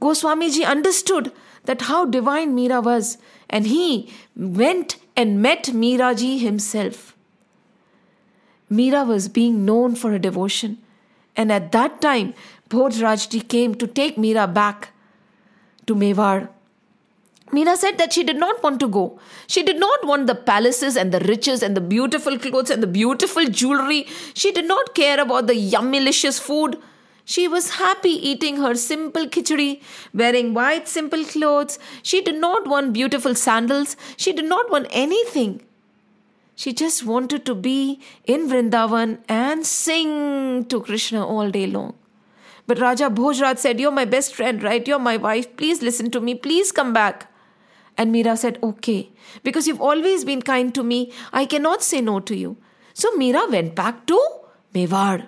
Goswamiji 0.00 0.64
understood 0.64 1.32
that 1.64 1.82
how 1.82 2.04
divine 2.04 2.56
Meera 2.56 2.82
was, 2.82 3.18
and 3.50 3.66
he 3.66 4.12
went 4.36 4.96
and 5.16 5.42
met 5.42 5.64
Meeraji 5.64 6.38
himself. 6.38 7.16
Meera 8.70 9.06
was 9.06 9.28
being 9.28 9.64
known 9.64 9.96
for 9.96 10.10
her 10.10 10.18
devotion. 10.18 10.78
And 11.36 11.52
at 11.52 11.72
that 11.72 12.00
time, 12.00 12.34
Bhojrajji 12.70 13.48
came 13.48 13.74
to 13.76 13.86
take 13.86 14.16
Meera 14.16 14.52
back 14.52 14.90
to 15.86 15.94
Mewar. 15.94 16.48
Meera 17.52 17.76
said 17.76 17.98
that 17.98 18.12
she 18.12 18.24
did 18.24 18.36
not 18.36 18.62
want 18.62 18.80
to 18.80 18.88
go. 18.88 19.20
She 19.46 19.62
did 19.62 19.78
not 19.78 20.04
want 20.04 20.26
the 20.26 20.34
palaces 20.34 20.96
and 20.96 21.12
the 21.12 21.20
riches 21.20 21.62
and 21.62 21.76
the 21.76 21.80
beautiful 21.80 22.38
clothes 22.38 22.70
and 22.70 22.82
the 22.82 22.88
beautiful 22.88 23.44
jewelry. 23.44 24.06
She 24.34 24.50
did 24.50 24.66
not 24.66 24.94
care 24.94 25.20
about 25.20 25.46
the 25.46 25.54
yummylicious 25.54 26.40
food. 26.40 26.76
She 27.24 27.46
was 27.46 27.70
happy 27.70 28.10
eating 28.10 28.56
her 28.56 28.74
simple 28.74 29.26
khichdi, 29.26 29.80
wearing 30.14 30.54
white 30.54 30.88
simple 30.88 31.24
clothes. 31.24 31.78
She 32.02 32.20
did 32.20 32.36
not 32.36 32.66
want 32.66 32.92
beautiful 32.92 33.34
sandals. 33.34 33.96
She 34.16 34.32
did 34.32 34.44
not 34.44 34.70
want 34.70 34.86
anything. 34.90 35.62
She 36.56 36.72
just 36.72 37.04
wanted 37.04 37.44
to 37.46 37.54
be 37.54 38.00
in 38.24 38.48
Vrindavan 38.48 39.18
and 39.28 39.64
sing 39.66 40.64
to 40.64 40.80
Krishna 40.80 41.24
all 41.24 41.50
day 41.50 41.66
long. 41.66 41.94
But 42.66 42.80
Raja 42.80 43.10
Bhojraj 43.10 43.58
said, 43.58 43.78
You're 43.78 43.92
my 43.92 44.06
best 44.06 44.34
friend, 44.34 44.62
right? 44.62 44.88
You're 44.88 44.98
my 44.98 45.18
wife. 45.18 45.54
Please 45.58 45.82
listen 45.82 46.10
to 46.12 46.20
me. 46.20 46.34
Please 46.34 46.72
come 46.72 46.94
back. 46.94 47.30
And 47.98 48.14
Meera 48.14 48.36
said, 48.38 48.58
Okay, 48.62 49.10
because 49.42 49.68
you've 49.68 49.82
always 49.82 50.24
been 50.24 50.40
kind 50.40 50.74
to 50.74 50.82
me, 50.82 51.12
I 51.32 51.44
cannot 51.44 51.82
say 51.82 52.00
no 52.00 52.20
to 52.20 52.34
you. 52.34 52.56
So 52.94 53.10
Meera 53.18 53.50
went 53.50 53.74
back 53.74 54.06
to 54.06 54.20
Mewar. 54.74 55.26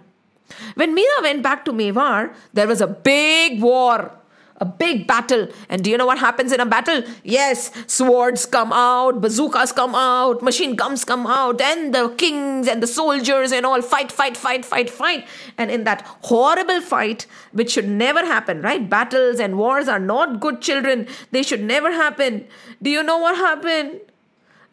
When 0.76 0.96
Meera 0.96 1.22
went 1.22 1.42
back 1.42 1.66
to 1.66 1.72
Mewar, 1.72 2.34
there 2.54 2.66
was 2.66 2.80
a 2.80 2.86
big 2.86 3.60
war 3.60 4.18
a 4.58 4.64
big 4.64 5.06
battle. 5.06 5.48
And 5.68 5.82
do 5.82 5.90
you 5.90 5.96
know 5.96 6.06
what 6.06 6.18
happens 6.18 6.52
in 6.52 6.60
a 6.60 6.66
battle? 6.66 7.02
Yes, 7.24 7.70
swords 7.86 8.46
come 8.46 8.72
out, 8.72 9.20
bazookas 9.20 9.72
come 9.72 9.94
out, 9.94 10.42
machine 10.42 10.74
guns 10.76 11.04
come 11.04 11.26
out, 11.26 11.60
and 11.60 11.94
the 11.94 12.08
kings 12.16 12.68
and 12.68 12.82
the 12.82 12.86
soldiers 12.86 13.52
and 13.52 13.64
all 13.64 13.82
fight, 13.82 14.12
fight, 14.12 14.36
fight, 14.36 14.64
fight, 14.64 14.90
fight. 14.90 15.26
And 15.56 15.70
in 15.70 15.84
that 15.84 16.02
horrible 16.22 16.80
fight, 16.80 17.26
which 17.52 17.72
should 17.72 17.88
never 17.88 18.24
happen, 18.24 18.60
right? 18.62 18.88
Battles 18.88 19.40
and 19.40 19.56
wars 19.58 19.88
are 19.88 20.00
not 20.00 20.40
good 20.40 20.60
children, 20.60 21.06
they 21.30 21.42
should 21.42 21.62
never 21.62 21.92
happen. 21.92 22.46
Do 22.82 22.90
you 22.90 23.02
know 23.02 23.18
what 23.18 23.36
happened? 23.36 24.00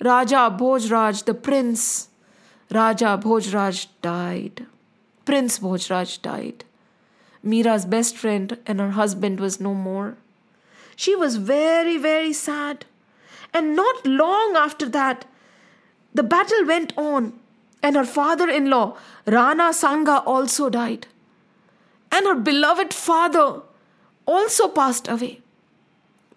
Raja 0.02 0.56
Bhojraj, 0.60 1.26
the 1.26 1.34
prince, 1.34 2.10
Raja 2.72 3.18
Bhojraj 3.22 3.88
died. 4.02 4.66
Prince 5.26 5.60
Bhojraj 5.60 6.22
died. 6.22 6.66
Meera's 7.46 7.86
best 7.86 8.18
friend 8.18 8.58
and 8.66 8.80
her 8.80 8.92
husband 8.92 9.40
was 9.40 9.60
no 9.60 9.74
more. 9.74 10.18
She 10.96 11.16
was 11.16 11.36
very, 11.38 11.98
very 11.98 12.34
sad. 12.34 12.86
And 13.54 13.76
not 13.76 14.06
long 14.06 14.56
after 14.56 14.90
that, 14.90 15.26
the 16.14 16.24
battle 16.24 16.66
went 16.66 16.94
on, 16.98 17.34
and 17.84 17.96
her 17.96 18.06
father 18.06 18.50
in 18.50 18.70
law, 18.70 18.98
Rana 19.26 19.74
Sanga, 19.74 20.20
also 20.20 20.70
died. 20.70 21.08
And 22.12 22.26
her 22.26 22.36
beloved 22.36 22.94
father 22.94 23.62
also 24.26 24.68
passed 24.68 25.08
away. 25.08 25.42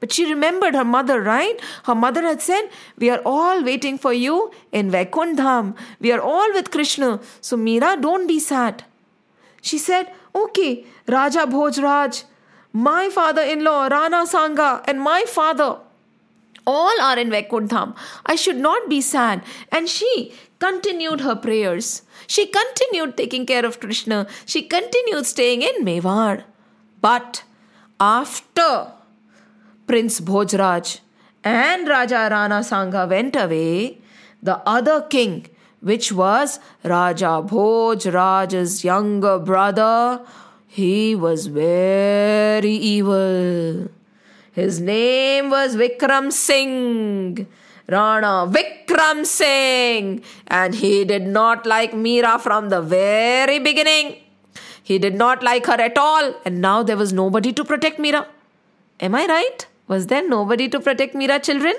But 0.00 0.12
she 0.12 0.28
remembered 0.28 0.74
her 0.74 0.84
mother, 0.84 1.20
right? 1.22 1.60
Her 1.84 1.94
mother 1.94 2.22
had 2.22 2.40
said, 2.40 2.68
We 2.96 3.10
are 3.10 3.20
all 3.24 3.64
waiting 3.64 3.98
for 3.98 4.12
you 4.12 4.52
in 4.70 4.90
Vaikundham. 4.90 5.76
We 6.00 6.12
are 6.12 6.20
all 6.20 6.52
with 6.52 6.70
Krishna. 6.70 7.20
So, 7.40 7.56
Meera, 7.56 8.00
don't 8.00 8.26
be 8.26 8.38
sad. 8.38 8.84
She 9.60 9.76
said, 9.78 10.12
Okay, 10.34 10.84
Raja 11.06 11.46
Bhojraj, 11.46 12.24
my 12.72 13.08
father 13.08 13.42
in 13.42 13.64
law, 13.64 13.86
Rana 13.86 14.26
Sanga, 14.26 14.82
and 14.86 15.00
my 15.00 15.24
father 15.26 15.78
all 16.66 17.00
are 17.00 17.18
in 17.18 17.30
Vaikuntham. 17.30 17.96
I 18.26 18.36
should 18.36 18.58
not 18.58 18.88
be 18.88 19.00
sad. 19.00 19.42
And 19.72 19.88
she 19.88 20.34
continued 20.58 21.20
her 21.22 21.34
prayers. 21.34 22.02
She 22.26 22.46
continued 22.46 23.16
taking 23.16 23.46
care 23.46 23.64
of 23.64 23.80
Krishna. 23.80 24.26
She 24.44 24.62
continued 24.62 25.24
staying 25.24 25.62
in 25.62 25.84
Mewar. 25.84 26.44
But 27.00 27.42
after 27.98 28.92
Prince 29.86 30.20
Bhojraj 30.20 31.00
and 31.42 31.88
Raja 31.88 32.28
Rana 32.30 32.62
Sanga 32.62 33.06
went 33.06 33.34
away, 33.34 33.98
the 34.42 34.58
other 34.68 35.02
king, 35.02 35.46
which 35.80 36.12
was 36.12 36.58
Raja 36.84 37.42
Bhojraj's 37.42 38.84
younger 38.84 39.38
brother, 39.38 40.24
he 40.66 41.14
was 41.14 41.46
very 41.46 42.72
evil. 42.72 43.88
His 44.52 44.80
name 44.80 45.50
was 45.50 45.76
Vikram 45.76 46.32
Singh. 46.32 47.46
Rana 47.88 48.46
Vikram 48.52 49.24
Singh. 49.24 50.22
And 50.48 50.74
he 50.74 51.04
did 51.04 51.26
not 51.26 51.66
like 51.66 51.92
Meera 51.92 52.40
from 52.40 52.68
the 52.68 52.82
very 52.82 53.58
beginning. 53.58 54.16
He 54.82 54.98
did 54.98 55.14
not 55.14 55.42
like 55.42 55.66
her 55.66 55.80
at 55.80 55.96
all. 55.96 56.34
And 56.44 56.60
now 56.60 56.82
there 56.82 56.96
was 56.96 57.12
nobody 57.12 57.52
to 57.52 57.64
protect 57.64 57.98
Meera. 57.98 58.26
Am 59.00 59.14
I 59.14 59.26
right? 59.26 59.66
Was 59.86 60.08
there 60.08 60.28
nobody 60.28 60.68
to 60.68 60.80
protect 60.80 61.14
Meera, 61.14 61.42
children? 61.42 61.74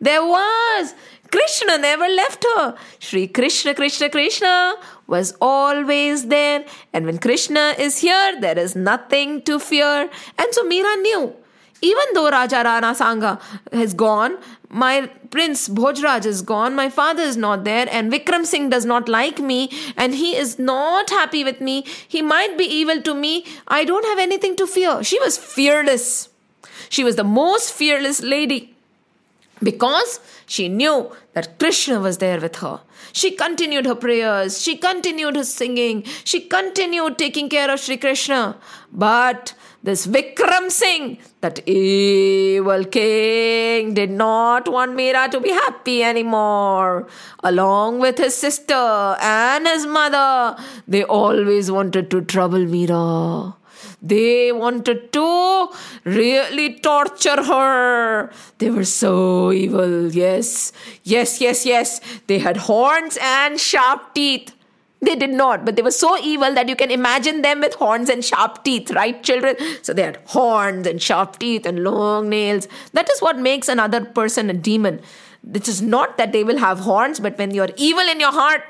There 0.00 0.22
was. 0.22 0.94
Krishna 1.36 1.76
never 1.76 2.08
left 2.08 2.44
her. 2.44 2.74
Sri 2.98 3.26
Krishna, 3.28 3.74
Krishna, 3.74 4.08
Krishna 4.08 4.74
was 5.06 5.34
always 5.38 6.28
there. 6.28 6.64
And 6.94 7.04
when 7.04 7.18
Krishna 7.18 7.74
is 7.78 7.98
here, 7.98 8.40
there 8.40 8.58
is 8.58 8.74
nothing 8.74 9.42
to 9.42 9.58
fear. 9.58 10.08
And 10.38 10.54
so 10.54 10.64
Meera 10.64 11.00
knew. 11.02 11.34
Even 11.82 12.04
though 12.14 12.30
Raja 12.30 12.62
Rana 12.64 12.94
Sanga 12.94 13.38
has 13.70 13.92
gone, 13.92 14.38
my 14.70 15.10
prince 15.30 15.68
Bhojraj 15.68 16.24
is 16.24 16.40
gone, 16.40 16.74
my 16.74 16.88
father 16.88 17.22
is 17.22 17.36
not 17.36 17.64
there, 17.64 17.86
and 17.90 18.10
Vikram 18.10 18.46
Singh 18.46 18.70
does 18.70 18.86
not 18.86 19.06
like 19.06 19.38
me, 19.38 19.68
and 19.94 20.14
he 20.14 20.34
is 20.34 20.58
not 20.58 21.10
happy 21.10 21.44
with 21.44 21.60
me. 21.60 21.82
He 22.08 22.22
might 22.22 22.56
be 22.56 22.64
evil 22.64 23.02
to 23.02 23.14
me. 23.14 23.44
I 23.68 23.84
don't 23.84 24.06
have 24.06 24.18
anything 24.18 24.56
to 24.56 24.66
fear. 24.66 25.04
She 25.04 25.20
was 25.20 25.36
fearless. 25.36 26.30
She 26.88 27.04
was 27.04 27.16
the 27.16 27.24
most 27.24 27.74
fearless 27.74 28.22
lady 28.22 28.75
because 29.62 30.20
she 30.46 30.68
knew 30.68 31.10
that 31.32 31.58
Krishna 31.58 32.00
was 32.00 32.18
there 32.18 32.40
with 32.40 32.56
her. 32.56 32.80
She 33.12 33.30
continued 33.30 33.86
her 33.86 33.94
prayers, 33.94 34.60
she 34.60 34.76
continued 34.76 35.36
her 35.36 35.44
singing, 35.44 36.02
she 36.24 36.40
continued 36.40 37.18
taking 37.18 37.48
care 37.48 37.70
of 37.70 37.80
Sri 37.80 37.96
Krishna. 37.96 38.56
But 38.92 39.54
this 39.82 40.06
Vikram 40.06 40.70
Singh, 40.70 41.18
that 41.40 41.66
evil 41.68 42.84
king, 42.84 43.94
did 43.94 44.10
not 44.10 44.68
want 44.68 44.96
Meera 44.96 45.30
to 45.30 45.40
be 45.40 45.50
happy 45.50 46.02
anymore. 46.02 47.06
Along 47.44 48.00
with 48.00 48.18
his 48.18 48.34
sister 48.34 48.74
and 48.74 49.66
his 49.66 49.86
mother, 49.86 50.60
they 50.88 51.04
always 51.04 51.70
wanted 51.70 52.10
to 52.10 52.20
trouble 52.22 52.58
Meera. 52.58 53.54
They 54.08 54.52
wanted 54.52 55.12
to 55.12 55.68
really 56.04 56.78
torture 56.78 57.42
her. 57.42 58.30
They 58.58 58.70
were 58.70 58.84
so 58.84 59.52
evil. 59.52 60.12
Yes, 60.12 60.72
yes, 61.02 61.40
yes, 61.40 61.66
yes. 61.66 62.00
They 62.26 62.38
had 62.38 62.56
horns 62.56 63.18
and 63.20 63.58
sharp 63.60 64.14
teeth. 64.14 64.52
They 65.00 65.16
did 65.16 65.30
not, 65.30 65.64
but 65.64 65.76
they 65.76 65.82
were 65.82 65.90
so 65.90 66.16
evil 66.18 66.54
that 66.54 66.68
you 66.68 66.76
can 66.76 66.90
imagine 66.90 67.42
them 67.42 67.60
with 67.60 67.74
horns 67.74 68.08
and 68.08 68.24
sharp 68.24 68.64
teeth, 68.64 68.90
right, 68.92 69.22
children? 69.22 69.56
So 69.82 69.92
they 69.92 70.02
had 70.02 70.20
horns 70.26 70.86
and 70.86 71.02
sharp 71.02 71.38
teeth 71.38 71.66
and 71.66 71.84
long 71.84 72.28
nails. 72.28 72.66
That 72.92 73.10
is 73.10 73.20
what 73.20 73.38
makes 73.38 73.68
another 73.68 74.04
person 74.04 74.48
a 74.50 74.54
demon. 74.54 75.00
It 75.52 75.68
is 75.68 75.82
not 75.82 76.16
that 76.16 76.32
they 76.32 76.44
will 76.44 76.58
have 76.58 76.80
horns, 76.80 77.20
but 77.20 77.38
when 77.38 77.52
you're 77.52 77.68
evil 77.76 78.08
in 78.08 78.20
your 78.20 78.32
heart, 78.32 78.62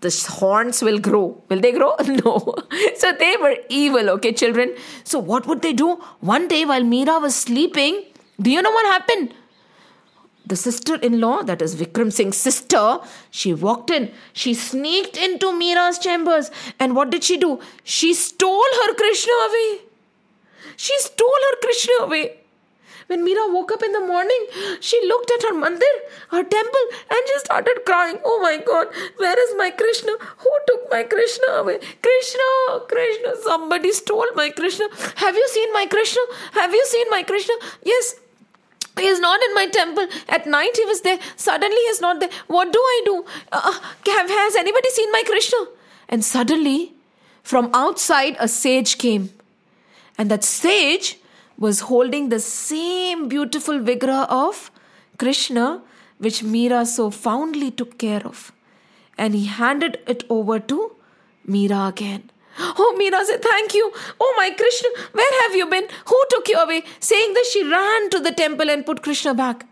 the 0.00 0.26
horns 0.28 0.82
will 0.82 0.98
grow. 0.98 1.42
Will 1.48 1.60
they 1.60 1.72
grow? 1.72 1.94
No. 2.06 2.54
So 2.96 3.12
they 3.12 3.36
were 3.40 3.56
evil, 3.68 4.10
okay, 4.10 4.32
children. 4.32 4.74
So 5.04 5.18
what 5.18 5.46
would 5.46 5.62
they 5.62 5.72
do? 5.72 5.94
One 6.20 6.48
day 6.48 6.64
while 6.64 6.82
Meera 6.82 7.20
was 7.20 7.34
sleeping, 7.34 8.04
do 8.40 8.50
you 8.50 8.62
know 8.62 8.70
what 8.70 8.86
happened? 8.86 9.34
The 10.46 10.56
sister 10.56 10.96
in 10.96 11.20
law, 11.20 11.42
that 11.42 11.62
is 11.62 11.76
Vikram 11.76 12.12
Singh's 12.12 12.36
sister, 12.36 12.98
she 13.30 13.54
walked 13.54 13.90
in. 13.90 14.10
She 14.32 14.54
sneaked 14.54 15.16
into 15.16 15.46
Meera's 15.46 15.98
chambers. 15.98 16.50
And 16.78 16.96
what 16.96 17.10
did 17.10 17.22
she 17.22 17.36
do? 17.36 17.60
She 17.84 18.14
stole 18.14 18.72
her 18.82 18.94
Krishna 18.94 19.32
away. 19.48 19.80
She 20.76 20.98
stole 20.98 21.42
her 21.50 21.56
Krishna 21.62 21.92
away. 22.00 22.39
When 23.10 23.26
Meera 23.26 23.52
woke 23.52 23.72
up 23.72 23.82
in 23.82 23.90
the 23.90 24.00
morning, 24.00 24.46
she 24.78 24.96
looked 25.08 25.32
at 25.32 25.42
her 25.42 25.52
mandir, 25.52 25.96
her 26.28 26.44
temple, 26.44 26.84
and 27.10 27.20
she 27.26 27.38
started 27.40 27.80
crying. 27.84 28.18
Oh 28.24 28.38
my 28.40 28.58
God, 28.64 28.86
where 29.16 29.36
is 29.44 29.54
my 29.56 29.70
Krishna? 29.70 30.12
Who 30.42 30.52
took 30.68 30.88
my 30.92 31.02
Krishna 31.02 31.48
away? 31.54 31.80
Krishna, 32.08 32.46
Krishna, 32.86 33.34
somebody 33.42 33.90
stole 33.90 34.28
my 34.36 34.50
Krishna. 34.50 34.86
Have 35.16 35.34
you 35.34 35.48
seen 35.48 35.72
my 35.72 35.86
Krishna? 35.86 36.22
Have 36.52 36.72
you 36.72 36.86
seen 36.86 37.10
my 37.10 37.24
Krishna? 37.24 37.54
Yes, 37.82 38.14
he 38.96 39.06
is 39.06 39.18
not 39.18 39.42
in 39.42 39.54
my 39.54 39.66
temple. 39.66 40.06
At 40.28 40.46
night 40.46 40.76
he 40.76 40.84
was 40.84 41.00
there. 41.00 41.18
Suddenly 41.34 41.74
he 41.74 41.90
is 41.96 42.00
not 42.00 42.20
there. 42.20 42.30
What 42.46 42.72
do 42.72 42.78
I 42.78 43.02
do? 43.04 43.24
Uh, 43.50 43.72
have, 44.06 44.30
has 44.30 44.54
anybody 44.54 44.88
seen 44.90 45.10
my 45.10 45.24
Krishna? 45.26 45.58
And 46.08 46.24
suddenly, 46.24 46.92
from 47.42 47.70
outside, 47.74 48.36
a 48.38 48.46
sage 48.46 48.98
came. 48.98 49.30
And 50.16 50.30
that 50.30 50.44
sage 50.44 51.16
was 51.60 51.80
holding 51.80 52.30
the 52.30 52.40
same 52.40 53.28
beautiful 53.28 53.78
vigra 53.78 54.26
of 54.28 54.70
Krishna, 55.18 55.82
which 56.18 56.42
Meera 56.42 56.86
so 56.86 57.10
fondly 57.10 57.70
took 57.70 57.98
care 57.98 58.22
of. 58.26 58.50
And 59.16 59.34
he 59.34 59.44
handed 59.44 59.98
it 60.06 60.24
over 60.30 60.58
to 60.58 60.96
Meera 61.46 61.88
again. 61.90 62.30
Oh, 62.58 62.96
Meera 62.98 63.24
said, 63.24 63.42
Thank 63.42 63.74
you. 63.74 63.92
Oh, 64.18 64.34
my 64.36 64.50
Krishna, 64.50 64.88
where 65.12 65.42
have 65.42 65.54
you 65.54 65.66
been? 65.66 65.86
Who 66.06 66.24
took 66.30 66.48
you 66.48 66.56
away? 66.56 66.82
Saying 66.98 67.34
this, 67.34 67.52
she 67.52 67.62
ran 67.64 68.10
to 68.10 68.20
the 68.20 68.32
temple 68.32 68.70
and 68.70 68.84
put 68.84 69.02
Krishna 69.02 69.34
back. 69.34 69.66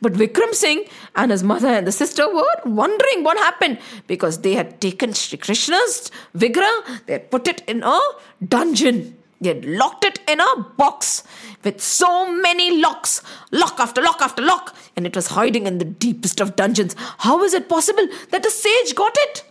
But 0.00 0.12
Vikram 0.12 0.54
Singh 0.54 0.84
and 1.16 1.30
his 1.30 1.42
mother 1.42 1.68
and 1.68 1.86
the 1.86 1.92
sister 1.92 2.32
were 2.32 2.44
wondering 2.64 3.24
what 3.24 3.36
happened 3.38 3.78
because 4.06 4.42
they 4.42 4.54
had 4.54 4.80
taken 4.80 5.12
Sri 5.12 5.38
Krishna's 5.38 6.10
Vigra, 6.36 6.70
they 7.06 7.14
had 7.14 7.30
put 7.30 7.48
it 7.48 7.62
in 7.66 7.82
a 7.82 7.98
dungeon. 8.46 9.17
They 9.40 9.50
had 9.50 9.64
locked 9.64 10.04
it 10.04 10.18
in 10.28 10.40
a 10.40 10.56
box 10.76 11.22
with 11.62 11.80
so 11.80 12.30
many 12.30 12.80
locks, 12.80 13.22
lock 13.52 13.78
after 13.78 14.02
lock 14.02 14.20
after 14.20 14.42
lock, 14.42 14.74
and 14.96 15.06
it 15.06 15.14
was 15.14 15.28
hiding 15.28 15.66
in 15.66 15.78
the 15.78 15.84
deepest 15.84 16.40
of 16.40 16.56
dungeons. 16.56 16.96
How 17.18 17.42
is 17.44 17.54
it 17.54 17.68
possible 17.68 18.08
that 18.30 18.44
a 18.44 18.50
sage 18.50 18.94
got 18.94 19.12
it? 19.16 19.44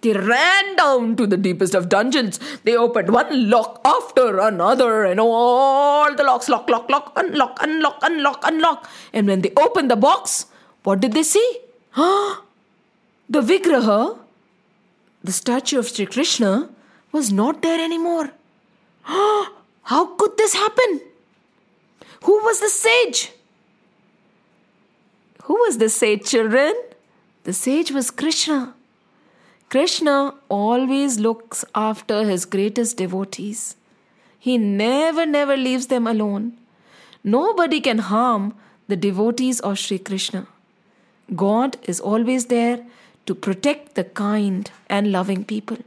They 0.00 0.12
ran 0.12 0.76
down 0.76 1.16
to 1.16 1.26
the 1.26 1.38
deepest 1.38 1.74
of 1.74 1.88
dungeons. 1.88 2.38
They 2.64 2.76
opened 2.76 3.10
one 3.10 3.48
lock 3.48 3.80
after 3.84 4.38
another, 4.38 5.04
and 5.04 5.18
all 5.18 6.14
the 6.14 6.24
locks, 6.24 6.48
lock, 6.48 6.68
lock, 6.68 6.90
lock, 6.90 7.12
unlock, 7.16 7.58
unlock, 7.62 7.98
unlock, 8.02 8.40
unlock. 8.44 8.90
And 9.12 9.26
when 9.26 9.40
they 9.40 9.52
opened 9.56 9.90
the 9.90 9.96
box, 9.96 10.46
what 10.82 11.00
did 11.00 11.12
they 11.12 11.22
see? 11.22 11.58
the 11.96 12.40
Vigraha, 13.30 14.18
the 15.22 15.32
statue 15.32 15.78
of 15.78 15.88
Sri 15.88 16.04
Krishna, 16.04 16.68
was 17.12 17.32
not 17.32 17.62
there 17.62 17.82
anymore. 17.82 18.30
How 19.82 20.06
could 20.16 20.36
this 20.36 20.54
happen? 20.54 21.00
Who 22.24 22.32
was 22.44 22.60
the 22.60 22.68
sage? 22.68 23.32
Who 25.44 25.54
was 25.54 25.78
the 25.78 25.90
sage, 25.90 26.24
children? 26.24 26.74
The 27.44 27.52
sage 27.52 27.90
was 27.90 28.10
Krishna. 28.10 28.74
Krishna 29.68 30.34
always 30.48 31.18
looks 31.18 31.64
after 31.74 32.24
his 32.24 32.46
greatest 32.46 32.96
devotees. 32.96 33.76
He 34.38 34.56
never, 34.56 35.26
never 35.26 35.56
leaves 35.56 35.88
them 35.88 36.06
alone. 36.06 36.56
Nobody 37.22 37.80
can 37.80 37.98
harm 37.98 38.54
the 38.88 38.96
devotees 38.96 39.60
of 39.60 39.78
Sri 39.78 39.98
Krishna. 39.98 40.46
God 41.34 41.76
is 41.84 42.00
always 42.00 42.46
there 42.46 42.84
to 43.26 43.34
protect 43.34 43.94
the 43.94 44.04
kind 44.04 44.70
and 44.88 45.12
loving 45.12 45.44
people. 45.44 45.78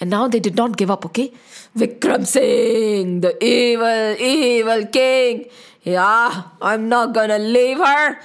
And 0.00 0.10
now 0.10 0.28
they 0.28 0.40
did 0.40 0.56
not 0.56 0.76
give 0.76 0.90
up, 0.90 1.04
okay? 1.06 1.32
Vikram 1.76 2.26
Singh, 2.26 3.20
the 3.20 3.36
evil, 3.44 4.16
evil 4.18 4.86
king. 4.86 5.46
Yeah, 5.82 6.44
I'm 6.60 6.88
not 6.88 7.12
gonna 7.14 7.38
leave 7.38 7.78
her. 7.78 8.18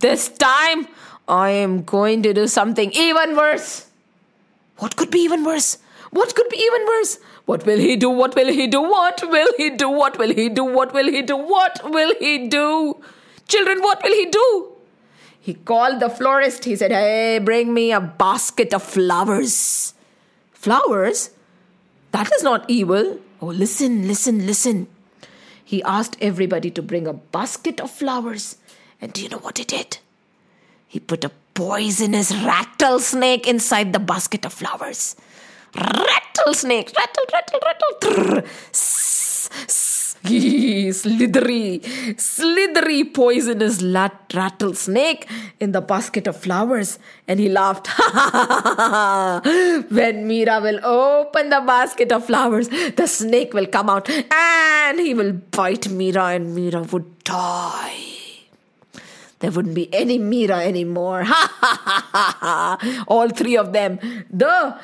This 0.00 0.28
time 0.28 0.88
I 1.26 1.50
am 1.50 1.82
going 1.84 2.22
to 2.24 2.34
do 2.34 2.46
something 2.46 2.92
even 2.92 3.36
worse. 3.36 3.86
What 4.78 4.96
could 4.96 5.10
be 5.10 5.20
even 5.20 5.44
worse? 5.44 5.78
What 6.10 6.34
could 6.34 6.48
be 6.50 6.58
even 6.58 6.86
worse? 6.86 7.18
What 7.46 7.64
will 7.64 7.78
he 7.78 7.96
do? 7.96 8.10
What 8.10 8.34
will 8.34 8.48
he 8.48 8.66
do? 8.66 8.82
What 8.82 9.22
will 9.30 9.52
he 9.56 9.70
do? 9.70 9.88
What 9.88 10.18
will 10.18 10.32
he 10.34 10.48
do? 10.48 10.64
What 10.64 10.92
will 10.92 11.10
he 11.10 11.22
do? 11.22 11.36
What 11.36 11.80
will 11.90 12.14
he 12.20 12.48
do? 12.48 12.96
Children, 13.48 13.80
what 13.80 14.02
will 14.02 14.12
he 14.12 14.26
do? 14.26 14.72
He 15.40 15.54
called 15.54 16.00
the 16.00 16.08
florist. 16.08 16.64
He 16.64 16.76
said, 16.76 16.92
Hey, 16.92 17.38
bring 17.38 17.72
me 17.72 17.92
a 17.92 18.00
basket 18.00 18.74
of 18.74 18.82
flowers. 18.82 19.94
Flowers? 20.62 21.30
That 22.12 22.30
is 22.32 22.44
not 22.44 22.70
evil. 22.70 23.18
Oh, 23.40 23.46
listen, 23.46 24.06
listen, 24.06 24.46
listen. 24.46 24.86
He 25.64 25.82
asked 25.82 26.16
everybody 26.20 26.70
to 26.70 26.80
bring 26.80 27.08
a 27.08 27.12
basket 27.12 27.80
of 27.80 27.90
flowers. 27.90 28.58
And 29.00 29.12
do 29.12 29.24
you 29.24 29.28
know 29.28 29.38
what 29.38 29.58
he 29.58 29.64
did? 29.64 29.98
He 30.86 31.00
put 31.00 31.24
a 31.24 31.32
poisonous 31.54 32.32
rattlesnake 32.32 33.48
inside 33.48 33.92
the 33.92 33.98
basket 33.98 34.44
of 34.44 34.52
flowers. 34.52 35.16
Rattlesnake, 35.74 36.92
rattle, 36.96 37.24
rattle, 37.32 37.60
rattle. 37.64 37.98
Trrr. 38.00 39.91
Slithery, 40.24 41.82
slithery, 42.16 43.04
poisonous 43.04 43.82
lat- 43.82 44.32
rattlesnake 44.34 45.28
in 45.60 45.72
the 45.72 45.80
basket 45.80 46.26
of 46.26 46.36
flowers. 46.36 46.98
And 47.26 47.40
he 47.40 47.48
laughed. 47.48 47.88
when 49.90 50.26
Mira 50.26 50.60
will 50.60 50.84
open 50.84 51.50
the 51.50 51.60
basket 51.60 52.12
of 52.12 52.26
flowers, 52.26 52.68
the 52.68 53.06
snake 53.06 53.54
will 53.54 53.66
come 53.66 53.90
out 53.90 54.08
and 54.10 55.00
he 55.00 55.14
will 55.14 55.32
bite 55.32 55.88
Mira, 55.88 56.26
and 56.26 56.54
Mira 56.54 56.82
would 56.82 57.24
die 57.24 58.12
there 59.42 59.50
wouldn't 59.50 59.74
be 59.74 59.92
any 59.92 60.18
Mira 60.18 60.64
anymore. 60.64 61.24
Ha 61.24 61.56
ha 61.60 61.80
ha 61.84 62.36
ha! 62.40 63.04
All 63.08 63.28
three 63.28 63.56
of 63.56 63.72
them. 63.72 63.98
The 64.30 64.78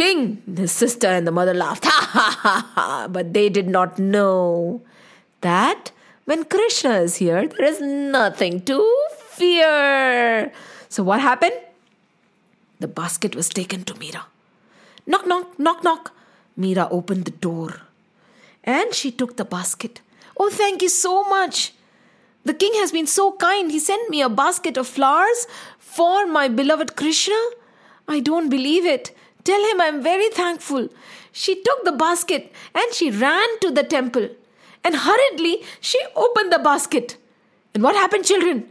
king, 0.00 0.42
his 0.56 0.72
sister, 0.72 1.08
and 1.08 1.26
the 1.26 1.36
mother 1.40 1.54
laughed. 1.54 1.84
Ha 1.90 2.04
ha 2.16 2.28
ha 2.44 2.56
ha! 2.74 3.08
But 3.08 3.32
they 3.34 3.48
did 3.48 3.68
not 3.68 3.98
know 3.98 4.80
that 5.42 5.92
when 6.24 6.44
Krishna 6.44 6.94
is 7.08 7.16
here, 7.16 7.46
there 7.46 7.66
is 7.66 7.80
nothing 7.80 8.62
to 8.70 8.78
fear. 9.40 10.52
So 10.88 11.02
what 11.02 11.20
happened? 11.20 11.58
The 12.80 12.88
basket 12.88 13.36
was 13.36 13.48
taken 13.48 13.84
to 13.84 13.94
Meera. 13.94 14.22
Knock, 15.06 15.26
knock, 15.26 15.58
knock, 15.58 15.84
knock. 15.84 16.12
Meera 16.58 16.88
opened 16.90 17.24
the 17.26 17.36
door 17.48 17.82
and 18.64 18.94
she 18.94 19.10
took 19.10 19.36
the 19.36 19.44
basket. 19.44 20.00
Oh, 20.38 20.50
thank 20.50 20.82
you 20.82 20.88
so 20.88 21.24
much. 21.24 21.72
The 22.44 22.54
king 22.54 22.72
has 22.76 22.92
been 22.92 23.06
so 23.06 23.32
kind. 23.32 23.70
He 23.70 23.78
sent 23.78 24.10
me 24.10 24.22
a 24.22 24.28
basket 24.28 24.76
of 24.76 24.86
flowers 24.86 25.46
for 25.78 26.26
my 26.26 26.48
beloved 26.48 26.96
Krishna. 26.96 27.40
I 28.08 28.20
don't 28.20 28.48
believe 28.48 28.86
it. 28.86 29.14
Tell 29.44 29.70
him 29.70 29.80
I'm 29.80 30.02
very 30.02 30.28
thankful. 30.30 30.88
She 31.32 31.62
took 31.62 31.84
the 31.84 31.92
basket 31.92 32.52
and 32.74 32.92
she 32.92 33.10
ran 33.10 33.58
to 33.60 33.70
the 33.70 33.82
temple. 33.82 34.28
And 34.84 34.96
hurriedly 34.96 35.62
she 35.80 36.00
opened 36.16 36.52
the 36.52 36.58
basket. 36.58 37.16
And 37.74 37.82
what 37.82 37.94
happened, 37.94 38.24
children? 38.24 38.68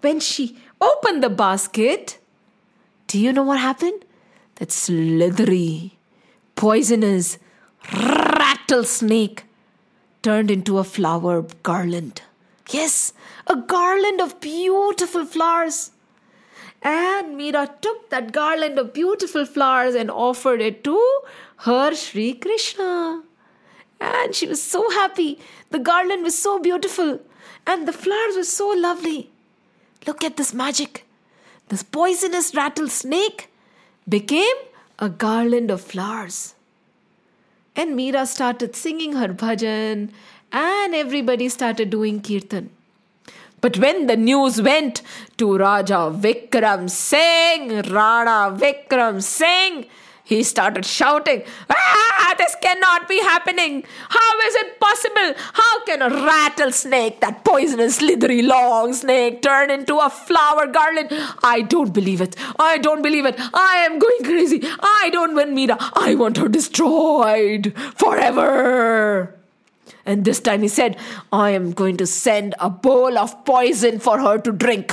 When 0.00 0.20
she 0.20 0.58
opened 0.80 1.22
the 1.22 1.30
basket, 1.30 2.18
do 3.06 3.18
you 3.18 3.32
know 3.32 3.42
what 3.42 3.60
happened? 3.60 4.04
That 4.56 4.72
slithery, 4.72 5.96
poisonous 6.56 7.38
rattlesnake 7.92 9.44
turned 10.22 10.50
into 10.50 10.78
a 10.78 10.84
flower 10.84 11.44
garland. 11.62 12.22
Yes, 12.70 13.12
a 13.46 13.56
garland 13.56 14.20
of 14.20 14.40
beautiful 14.40 15.26
flowers. 15.26 15.90
And 16.84 17.40
Meera 17.40 17.80
took 17.80 18.10
that 18.10 18.32
garland 18.32 18.78
of 18.78 18.92
beautiful 18.92 19.46
flowers 19.46 19.94
and 19.94 20.10
offered 20.10 20.60
it 20.60 20.84
to 20.84 21.02
her 21.68 21.94
Sri 21.94 22.34
Krishna. 22.34 23.22
And 24.00 24.34
she 24.34 24.46
was 24.46 24.62
so 24.62 24.90
happy. 24.90 25.38
The 25.70 25.78
garland 25.78 26.22
was 26.22 26.38
so 26.38 26.58
beautiful, 26.58 27.20
and 27.66 27.88
the 27.88 27.92
flowers 27.92 28.36
were 28.36 28.44
so 28.44 28.68
lovely. 28.68 29.30
Look 30.06 30.22
at 30.22 30.36
this 30.36 30.52
magic. 30.52 31.06
This 31.68 31.82
poisonous 31.82 32.54
rattlesnake 32.54 33.48
became 34.06 34.56
a 34.98 35.08
garland 35.08 35.70
of 35.70 35.80
flowers. 35.80 36.54
And 37.74 37.98
Meera 37.98 38.26
started 38.26 38.76
singing 38.76 39.14
her 39.14 39.28
bhajan 39.28 40.10
and 40.52 40.94
everybody 40.94 41.48
started 41.48 41.90
doing 41.90 42.20
kirtan. 42.20 42.70
But 43.64 43.78
when 43.78 44.08
the 44.08 44.16
news 44.18 44.60
went 44.60 45.00
to 45.38 45.56
Raja 45.56 46.00
Vikram 46.24 46.90
Singh, 46.90 47.68
Rana 47.90 48.54
Vikram 48.54 49.22
Singh, 49.22 49.86
he 50.22 50.42
started 50.42 50.84
shouting, 50.84 51.44
Ah, 51.70 52.34
this 52.36 52.54
cannot 52.60 53.08
be 53.08 53.18
happening. 53.20 53.82
How 54.10 54.40
is 54.40 54.54
it 54.56 54.78
possible? 54.78 55.32
How 55.54 55.84
can 55.86 56.02
a 56.02 56.10
rattlesnake, 56.10 57.22
that 57.22 57.42
poisonous, 57.42 57.96
slithery, 57.96 58.42
long 58.42 58.92
snake, 58.92 59.40
turn 59.40 59.70
into 59.70 59.96
a 59.96 60.10
flower 60.10 60.66
garland? 60.66 61.08
I 61.42 61.62
don't 61.62 61.94
believe 61.94 62.20
it. 62.20 62.36
I 62.58 62.76
don't 62.76 63.00
believe 63.00 63.24
it. 63.24 63.36
I 63.38 63.76
am 63.86 63.98
going 63.98 64.24
crazy. 64.24 64.60
I 64.62 65.08
don't 65.10 65.34
want 65.34 65.56
Meera. 65.56 65.78
I 65.94 66.14
want 66.16 66.36
her 66.36 66.48
destroyed 66.48 67.72
forever. 67.96 69.43
And 70.06 70.24
this 70.24 70.40
time 70.40 70.62
he 70.62 70.68
said, 70.68 70.96
I 71.32 71.50
am 71.50 71.72
going 71.72 71.96
to 71.96 72.06
send 72.06 72.54
a 72.58 72.68
bowl 72.68 73.16
of 73.16 73.44
poison 73.44 73.98
for 73.98 74.20
her 74.20 74.38
to 74.38 74.52
drink. 74.52 74.92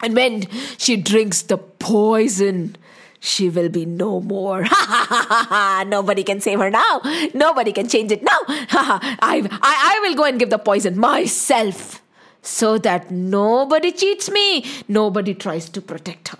And 0.00 0.14
when 0.14 0.46
she 0.78 0.96
drinks 0.96 1.42
the 1.42 1.58
poison, 1.58 2.76
she 3.20 3.48
will 3.48 3.68
be 3.68 3.86
no 3.86 4.20
more. 4.20 4.62
Nobody 5.86 6.22
can 6.22 6.40
save 6.40 6.58
her 6.58 6.70
now. 6.70 7.00
Nobody 7.32 7.72
can 7.72 7.88
change 7.88 8.12
it 8.12 8.22
now. 8.22 8.38
I, 8.48 9.48
I, 9.62 9.96
I 9.96 10.00
will 10.02 10.14
go 10.14 10.24
and 10.24 10.38
give 10.38 10.50
the 10.50 10.58
poison 10.58 10.98
myself 10.98 12.02
so 12.42 12.76
that 12.78 13.10
nobody 13.10 13.92
cheats 13.92 14.30
me. 14.30 14.64
Nobody 14.88 15.34
tries 15.34 15.68
to 15.70 15.80
protect 15.80 16.28
her. 16.28 16.38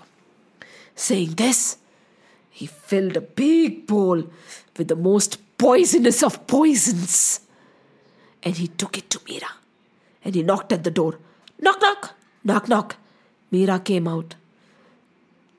Saying 0.95 1.31
this, 1.31 1.77
he 2.51 2.67
filled 2.67 3.17
a 3.17 3.21
big 3.21 3.87
bowl 3.87 4.23
with 4.77 4.87
the 4.87 4.95
most 4.95 5.39
poisonous 5.57 6.23
of 6.23 6.47
poisons. 6.47 7.41
And 8.43 8.55
he 8.55 8.67
took 8.67 8.97
it 8.97 9.09
to 9.09 9.19
Meera. 9.19 9.51
And 10.23 10.35
he 10.35 10.43
knocked 10.43 10.71
at 10.71 10.83
the 10.83 10.91
door. 10.91 11.19
Knock, 11.59 11.81
knock, 11.81 12.15
knock, 12.43 12.67
knock. 12.67 12.95
Meera 13.51 13.83
came 13.83 14.07
out. 14.07 14.35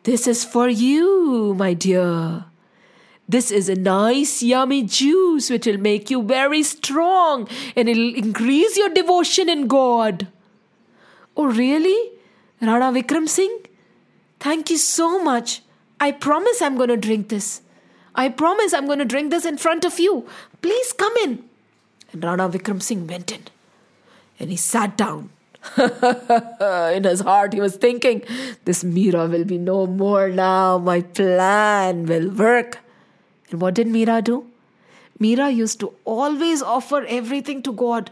This 0.04 0.26
is 0.26 0.44
for 0.44 0.68
you, 0.68 1.54
my 1.58 1.74
dear. 1.74 2.44
This 3.28 3.50
is 3.50 3.68
a 3.68 3.74
nice, 3.74 4.40
yummy 4.40 4.84
juice 4.84 5.50
which 5.50 5.66
will 5.66 5.78
make 5.78 6.10
you 6.10 6.22
very 6.22 6.62
strong 6.62 7.48
and 7.74 7.88
it'll 7.88 8.14
increase 8.14 8.76
your 8.76 8.88
devotion 8.90 9.48
in 9.48 9.66
God. 9.66 10.28
Oh, 11.36 11.46
really? 11.46 12.12
Rana 12.60 12.92
Vikram 12.92 13.28
Singh? 13.28 13.66
Thank 14.38 14.70
you 14.70 14.78
so 14.78 15.22
much. 15.22 15.62
I 15.98 16.12
promise 16.12 16.62
I'm 16.62 16.76
going 16.76 16.88
to 16.90 16.96
drink 16.96 17.28
this. 17.28 17.62
I 18.16 18.28
promise 18.30 18.72
I'm 18.72 18.86
going 18.86 18.98
to 18.98 19.04
drink 19.04 19.30
this 19.30 19.44
in 19.44 19.58
front 19.58 19.84
of 19.84 20.00
you. 20.00 20.26
Please 20.62 20.92
come 20.92 21.14
in. 21.18 21.44
And 22.12 22.24
Rana 22.24 22.48
Vikram 22.48 22.82
Singh 22.82 23.06
went 23.06 23.30
in 23.30 23.42
and 24.40 24.50
he 24.50 24.56
sat 24.56 24.96
down. 24.96 25.30
in 25.76 27.04
his 27.04 27.20
heart, 27.20 27.52
he 27.52 27.60
was 27.60 27.76
thinking, 27.76 28.22
This 28.64 28.84
Meera 28.84 29.30
will 29.30 29.44
be 29.44 29.58
no 29.58 29.86
more 29.86 30.28
now. 30.28 30.78
My 30.78 31.00
plan 31.02 32.06
will 32.06 32.30
work. 32.30 32.78
And 33.50 33.60
what 33.60 33.74
did 33.74 33.88
Meera 33.88 34.22
do? 34.22 34.46
Meera 35.20 35.54
used 35.54 35.80
to 35.80 35.92
always 36.04 36.62
offer 36.62 37.04
everything 37.06 37.62
to 37.62 37.72
God. 37.72 38.10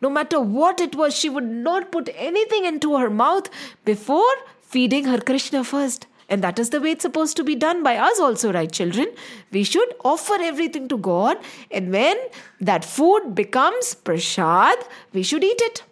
No 0.00 0.10
matter 0.10 0.40
what 0.40 0.80
it 0.80 0.94
was, 0.94 1.14
she 1.16 1.28
would 1.28 1.44
not 1.44 1.90
put 1.90 2.10
anything 2.14 2.64
into 2.64 2.96
her 2.96 3.10
mouth 3.10 3.48
before 3.84 4.34
feeding 4.60 5.04
her 5.04 5.20
Krishna 5.20 5.64
first. 5.64 6.06
And 6.28 6.42
that 6.42 6.58
is 6.58 6.70
the 6.70 6.80
way 6.80 6.92
it's 6.92 7.02
supposed 7.02 7.36
to 7.36 7.44
be 7.44 7.54
done 7.54 7.82
by 7.82 7.96
us 7.96 8.18
also, 8.18 8.52
right, 8.52 8.70
children? 8.70 9.08
We 9.52 9.64
should 9.64 9.94
offer 10.04 10.34
everything 10.40 10.88
to 10.88 10.96
God, 10.96 11.36
and 11.70 11.92
when 11.92 12.16
that 12.60 12.84
food 12.84 13.34
becomes 13.34 13.94
prasad, 13.94 14.78
we 15.12 15.22
should 15.22 15.44
eat 15.44 15.60
it. 15.60 15.82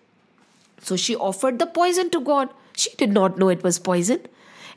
So 0.81 0.97
she 0.97 1.15
offered 1.15 1.59
the 1.59 1.67
poison 1.67 2.11
to 2.11 2.21
God. 2.21 2.49
She 2.77 2.91
did 2.97 3.13
not 3.13 3.39
know 3.39 3.49
it 3.49 3.63
was 3.63 3.79
poison. 3.79 4.21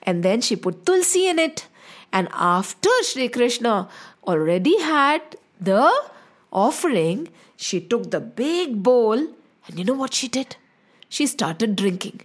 And 0.04 0.24
then 0.24 0.42
she 0.42 0.56
put 0.56 0.86
tulsi 0.86 1.28
in 1.28 1.40
it. 1.40 1.68
And 2.12 2.28
after 2.32 2.90
Sri 3.02 3.28
Krishna 3.28 3.90
already 4.28 4.80
had 4.82 5.22
the 5.60 5.92
offering, 6.52 7.30
she 7.58 7.82
took 7.82 8.12
the 8.12 8.20
big 8.20 8.84
bowl 8.84 9.18
and 9.68 9.80
you 9.80 9.84
know 9.84 9.94
what 9.94 10.14
she 10.14 10.28
did? 10.28 10.58
She 11.10 11.26
started 11.26 11.76
drinking. 11.76 12.22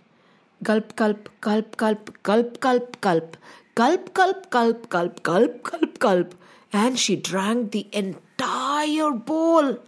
Gulp, 0.63 0.95
gulp, 0.95 1.29
gulp, 1.41 1.77
gulp, 1.77 2.23
gulp, 2.23 2.61
gulp, 2.61 3.01
gulp, 3.01 3.37
gulp, 3.75 4.15
gulp, 4.15 4.51
gulp, 4.51 4.91
gulp, 4.91 5.23
gulp, 5.23 5.63
gulp, 5.63 5.99
gulp. 5.99 6.35
And 6.73 6.99
she 6.99 7.17
drank 7.17 7.73
the 7.73 7.87
entire 7.93 9.13
bowl. 9.13 9.79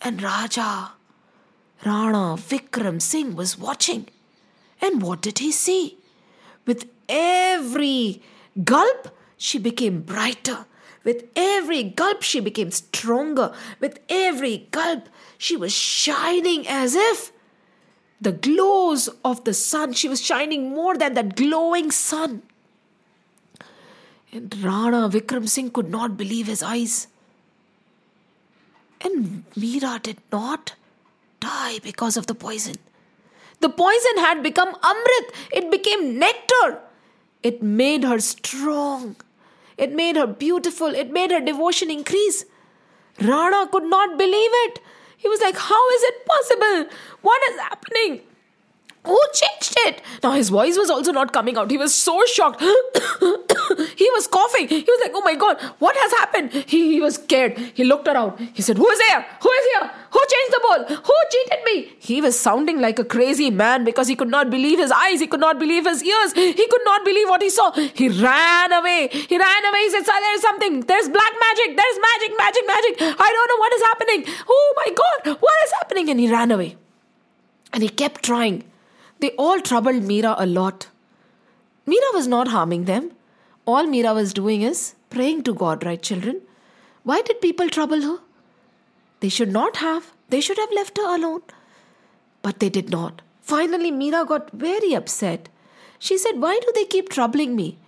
And 0.00 0.22
Raja, 0.22 0.92
Rana 1.84 2.36
Vikram 2.36 3.00
Singh 3.00 3.36
was 3.36 3.58
watching. 3.58 4.08
And 4.80 5.02
what 5.02 5.20
did 5.20 5.38
he 5.38 5.52
see? 5.52 5.98
With 6.66 6.86
every 7.08 8.22
gulp, 8.64 9.08
she 9.36 9.58
became 9.58 10.00
brighter. 10.00 10.64
With 11.04 11.24
every 11.36 11.82
gulp, 11.82 12.22
she 12.22 12.40
became 12.40 12.70
stronger. 12.70 13.52
With 13.80 13.98
every 14.08 14.68
gulp, 14.70 15.10
she 15.36 15.56
was 15.56 15.74
shining 15.74 16.66
as 16.66 16.94
if 16.94 17.33
the 18.20 18.32
glows 18.32 19.08
of 19.24 19.44
the 19.44 19.54
sun, 19.54 19.92
she 19.92 20.08
was 20.08 20.20
shining 20.20 20.70
more 20.70 20.96
than 20.96 21.14
that 21.14 21.36
glowing 21.36 21.90
sun. 21.90 22.42
And 24.32 24.54
Rana 24.62 25.08
Vikram 25.08 25.48
Singh 25.48 25.70
could 25.70 25.90
not 25.90 26.16
believe 26.16 26.46
his 26.46 26.62
eyes. 26.62 27.06
And 29.00 29.44
Meera 29.54 30.02
did 30.02 30.18
not 30.32 30.74
die 31.40 31.78
because 31.82 32.16
of 32.16 32.26
the 32.26 32.34
poison. 32.34 32.76
The 33.60 33.68
poison 33.68 34.18
had 34.18 34.42
become 34.42 34.74
Amrit, 34.74 35.34
it 35.52 35.70
became 35.70 36.18
nectar. 36.18 36.80
It 37.42 37.62
made 37.62 38.04
her 38.04 38.18
strong. 38.18 39.16
It 39.76 39.92
made 39.92 40.16
her 40.16 40.26
beautiful. 40.26 40.94
It 40.94 41.10
made 41.10 41.30
her 41.30 41.40
devotion 41.40 41.90
increase. 41.90 42.46
Rana 43.20 43.68
could 43.70 43.84
not 43.84 44.16
believe 44.18 44.50
it. 44.66 44.80
He 45.16 45.28
was 45.28 45.40
like, 45.40 45.56
How 45.56 45.90
is 45.90 46.02
it 46.02 46.26
possible? 46.26 46.96
What 47.22 47.42
is 47.50 47.60
happening? 47.60 48.20
Who 49.06 49.20
changed 49.34 49.74
it? 49.80 50.00
Now 50.22 50.30
his 50.32 50.48
voice 50.48 50.78
was 50.78 50.88
also 50.88 51.12
not 51.12 51.32
coming 51.32 51.58
out. 51.58 51.70
He 51.70 51.76
was 51.76 51.94
so 51.94 52.24
shocked. 52.24 52.60
he 53.96 54.08
was 54.12 54.26
coughing. 54.26 54.68
He 54.68 54.80
was 54.80 55.00
like, 55.02 55.12
Oh 55.14 55.22
my 55.22 55.34
god, 55.34 55.60
what 55.78 55.94
has 55.94 56.12
happened? 56.12 56.52
He, 56.52 56.92
he 56.94 57.00
was 57.00 57.16
scared. 57.16 57.58
He 57.74 57.84
looked 57.84 58.08
around. 58.08 58.38
He 58.54 58.62
said, 58.62 58.78
Who 58.78 58.88
is 58.88 59.00
here? 59.00 59.26
Who 59.42 59.50
is 59.50 59.66
here? 59.72 59.90
Who 60.10 60.20
changed 60.32 60.52
the 60.52 60.60
ball? 60.62 60.96
Who 60.96 61.14
cheated 61.30 61.64
me? 61.66 61.92
He 61.98 62.20
was 62.22 62.38
sounding 62.38 62.80
like 62.80 62.98
a 62.98 63.04
crazy 63.04 63.50
man 63.50 63.84
because 63.84 64.08
he 64.08 64.16
could 64.16 64.30
not 64.30 64.48
believe 64.48 64.78
his 64.78 64.90
eyes. 64.90 65.20
He 65.20 65.26
could 65.26 65.40
not 65.40 65.58
believe 65.58 65.84
his 65.84 66.02
ears. 66.02 66.32
He 66.32 66.66
could 66.66 66.84
not 66.84 67.04
believe 67.04 67.28
what 67.28 67.42
he 67.42 67.50
saw. 67.50 67.72
He 67.72 68.08
ran 68.08 68.72
away. 68.72 69.08
He 69.12 69.36
ran 69.36 69.64
away. 69.66 69.80
He 69.80 69.90
said, 69.90 70.02
There's 70.02 70.40
something. 70.40 70.80
There's 70.80 71.08
black 71.10 71.32
magic. 71.46 71.76
There's 71.76 71.98
magic, 72.10 72.38
magic, 72.38 72.66
magic. 72.66 72.94
I 73.20 73.28
don't 73.36 73.48
know 73.52 73.58
what 73.58 73.72
is 73.74 73.82
happening. 73.82 74.24
Oh 74.48 74.74
my 74.76 74.94
god, 74.94 75.42
what 75.42 75.54
is 75.66 75.72
happening? 75.72 76.08
And 76.08 76.18
he 76.18 76.30
ran 76.30 76.50
away. 76.50 76.76
And 77.74 77.82
he 77.82 77.90
kept 77.90 78.22
trying. 78.22 78.64
They 79.24 79.30
all 79.44 79.58
troubled 79.58 80.02
Meera 80.02 80.34
a 80.38 80.44
lot. 80.44 80.88
Meera 81.86 82.08
was 82.12 82.26
not 82.28 82.48
harming 82.48 82.84
them. 82.84 83.12
All 83.64 83.86
Meera 83.86 84.14
was 84.14 84.34
doing 84.34 84.60
is 84.60 84.96
praying 85.08 85.44
to 85.44 85.54
God, 85.54 85.82
right, 85.86 86.02
children? 86.02 86.42
Why 87.04 87.22
did 87.22 87.40
people 87.40 87.70
trouble 87.70 88.02
her? 88.02 88.18
They 89.20 89.30
should 89.30 89.50
not 89.50 89.76
have. 89.76 90.12
They 90.28 90.42
should 90.42 90.58
have 90.58 90.68
left 90.74 90.98
her 90.98 91.14
alone. 91.14 91.40
But 92.42 92.60
they 92.60 92.68
did 92.68 92.90
not. 92.90 93.22
Finally, 93.40 93.92
Meera 93.92 94.28
got 94.28 94.50
very 94.50 94.92
upset. 94.92 95.48
She 95.98 96.18
said, 96.18 96.38
Why 96.38 96.60
do 96.60 96.70
they 96.74 96.84
keep 96.84 97.08
troubling 97.08 97.56
me? 97.56 97.78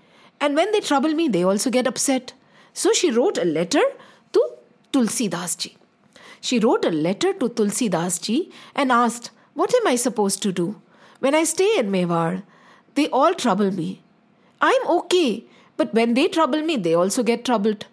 And 0.41 0.57
when 0.57 0.73
they 0.73 0.81
trouble 0.81 1.13
me, 1.13 1.29
they 1.29 1.43
also 1.43 1.69
get 1.69 1.87
upset. 1.87 2.33
So 2.73 2.95
she 2.95 3.11
wrote 3.11 3.37
a 3.37 3.45
letter 3.45 3.85
to 4.33 4.49
Tulsi 4.91 5.29
Dasji. 5.29 5.77
She 6.41 6.61
wrote 6.61 6.87
a 6.87 6.91
letter 6.91 7.35
to 7.35 7.51
Tulsi 7.51 7.91
Dasji 7.91 8.51
and 8.75 8.91
asked, 8.91 9.33
What 9.53 9.75
am 9.75 9.87
I 9.87 9.97
supposed 9.97 10.43
to 10.45 10.51
do? 10.51 10.81
When 11.21 11.35
I 11.35 11.45
stay 11.45 11.79
in 11.79 11.91
Mewar, 11.91 12.43
they 12.95 13.09
all 13.09 13.35
trouble 13.35 13.71
me. 13.71 14.03
I'm 14.61 14.87
okay, 14.89 15.45
but 15.77 15.95
when 15.95 16.15
they 16.15 16.29
trouble 16.29 16.63
me, 16.63 16.77
they 16.77 16.95
also 16.95 17.23
get 17.23 17.45
troubled. 17.45 17.87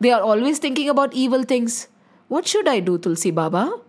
They 0.00 0.10
are 0.10 0.22
always 0.22 0.58
thinking 0.58 0.88
about 0.88 1.12
evil 1.12 1.42
things. 1.42 1.88
What 2.28 2.46
should 2.46 2.68
I 2.68 2.80
do, 2.80 2.96
Tulsi 2.96 3.30
Baba? 3.30 3.80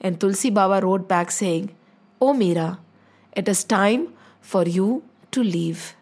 And 0.00 0.20
Tulsi 0.20 0.50
Baba 0.50 0.84
wrote 0.84 1.08
back 1.08 1.30
saying, 1.30 1.74
Oh 2.20 2.32
Meera, 2.32 2.78
it 3.32 3.48
is 3.48 3.64
time 3.64 4.08
for 4.40 4.62
you 4.62 5.02
to 5.32 5.42
leave. 5.42 5.94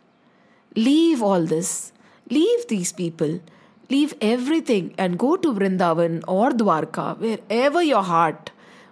Leave 0.77 1.23
all 1.23 1.45
this. 1.45 1.93
Leave 2.31 2.69
these 2.69 2.93
people. 2.93 3.41
Leave 3.89 4.15
everything 4.21 4.95
and 4.99 5.19
go 5.19 5.37
to 5.37 5.53
Vrindavan 5.53 6.23
or 6.29 6.51
Dwarka, 6.51 7.19
wherever 7.19 7.83
your 7.83 8.03
heart 8.03 8.51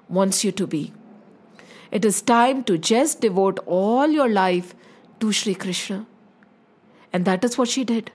wants 0.08 0.44
you 0.44 0.52
to 0.52 0.66
be. 0.66 0.92
It 1.94 2.04
is 2.04 2.20
time 2.20 2.64
to 2.64 2.76
just 2.76 3.20
devote 3.20 3.60
all 3.66 4.08
your 4.08 4.28
life 4.28 4.74
to 5.20 5.30
Sri 5.30 5.54
Krishna. 5.54 6.06
And 7.12 7.24
that 7.24 7.44
is 7.44 7.56
what 7.56 7.68
she 7.68 7.84
did. 7.84 8.10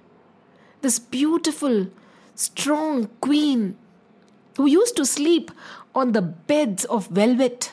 This 0.81 0.99
beautiful, 0.99 1.87
strong 2.35 3.05
queen 3.21 3.77
who 4.57 4.65
used 4.65 4.97
to 4.97 5.05
sleep 5.05 5.49
on 5.95 6.11
the 6.11 6.21
beds 6.21 6.83
of 6.85 7.07
velvet. 7.07 7.71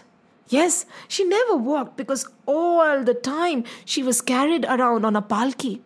Yes, 0.49 0.87
she 1.09 1.25
never 1.25 1.57
walked 1.57 1.97
because 1.97 2.29
all 2.47 3.03
the 3.03 3.15
time 3.15 3.65
she 3.85 4.05
was 4.05 4.21
carried 4.21 4.65
around 4.65 5.05
on 5.05 5.17
a 5.17 5.23
palki. 5.23 5.81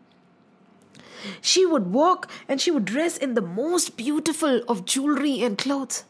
She 1.41 1.65
would 1.65 1.95
walk 1.95 2.31
and 2.47 2.61
she 2.61 2.71
would 2.71 2.85
dress 2.85 3.17
in 3.17 3.33
the 3.33 3.41
most 3.41 3.97
beautiful 3.97 4.63
of 4.69 4.85
jewelry 4.85 5.43
and 5.43 5.57
clothes. 5.57 6.05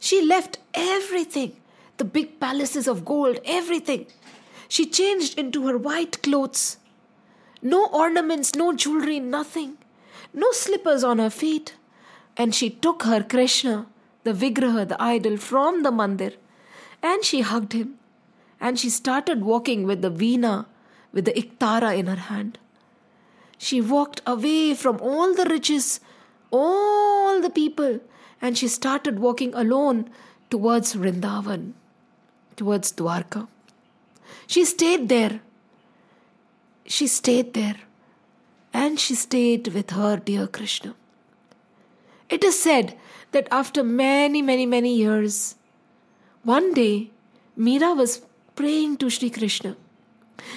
She 0.00 0.24
left 0.24 0.58
everything 0.72 1.56
the 2.02 2.08
big 2.08 2.40
palaces 2.40 2.88
of 2.88 3.04
gold, 3.04 3.38
everything. 3.44 4.06
She 4.66 4.86
changed 4.86 5.38
into 5.38 5.68
her 5.68 5.78
white 5.78 6.20
clothes. 6.20 6.78
No 7.62 7.86
ornaments, 7.86 8.56
no 8.56 8.72
jewelry, 8.72 9.20
nothing. 9.20 9.76
No 10.34 10.50
slippers 10.50 11.04
on 11.04 11.20
her 11.20 11.30
feet. 11.30 11.76
And 12.36 12.56
she 12.56 12.70
took 12.70 13.04
her 13.04 13.22
Krishna, 13.22 13.86
the 14.24 14.32
Vigraha, 14.32 14.88
the 14.88 15.00
idol, 15.00 15.36
from 15.36 15.84
the 15.84 15.92
mandir 15.92 16.32
and 17.02 17.24
she 17.24 17.42
hugged 17.42 17.72
him. 17.72 17.98
And 18.60 18.80
she 18.80 18.90
started 18.90 19.44
walking 19.44 19.84
with 19.84 20.02
the 20.02 20.10
veena, 20.10 20.66
with 21.12 21.24
the 21.24 21.32
iktara 21.32 21.96
in 21.96 22.06
her 22.06 22.22
hand. 22.30 22.58
She 23.58 23.80
walked 23.80 24.22
away 24.26 24.74
from 24.74 24.98
all 25.00 25.34
the 25.34 25.44
riches, 25.44 26.00
all 26.50 27.40
the 27.40 27.50
people, 27.50 28.00
and 28.40 28.58
she 28.58 28.66
started 28.66 29.20
walking 29.20 29.54
alone 29.54 30.10
towards 30.50 30.94
Vrindavan 30.94 31.74
towards 32.62 32.92
Dwarka. 32.92 33.48
She 34.46 34.64
stayed 34.64 35.08
there. 35.08 35.40
She 36.96 37.06
stayed 37.06 37.54
there. 37.54 37.78
And 38.72 39.00
she 39.04 39.14
stayed 39.14 39.68
with 39.76 39.90
her 39.90 40.16
dear 40.16 40.46
Krishna. 40.46 40.94
It 42.30 42.44
is 42.44 42.58
said 42.66 42.94
that 43.32 43.48
after 43.50 43.82
many, 43.84 44.40
many, 44.50 44.66
many 44.74 44.94
years, 44.96 45.56
one 46.44 46.72
day 46.72 47.10
Meera 47.58 47.90
was 47.96 48.22
praying 48.54 48.96
to 48.98 49.10
Sri 49.10 49.28
Krishna. 49.38 49.76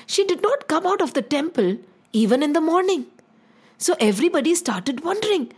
She 0.05 0.23
did 0.25 0.41
not 0.41 0.67
come 0.67 0.85
out 0.85 1.01
of 1.01 1.13
the 1.13 1.21
temple 1.21 1.77
even 2.13 2.43
in 2.43 2.53
the 2.53 2.61
morning. 2.61 3.05
So 3.77 3.95
everybody 3.99 4.55
started 4.55 5.03
wondering 5.03 5.51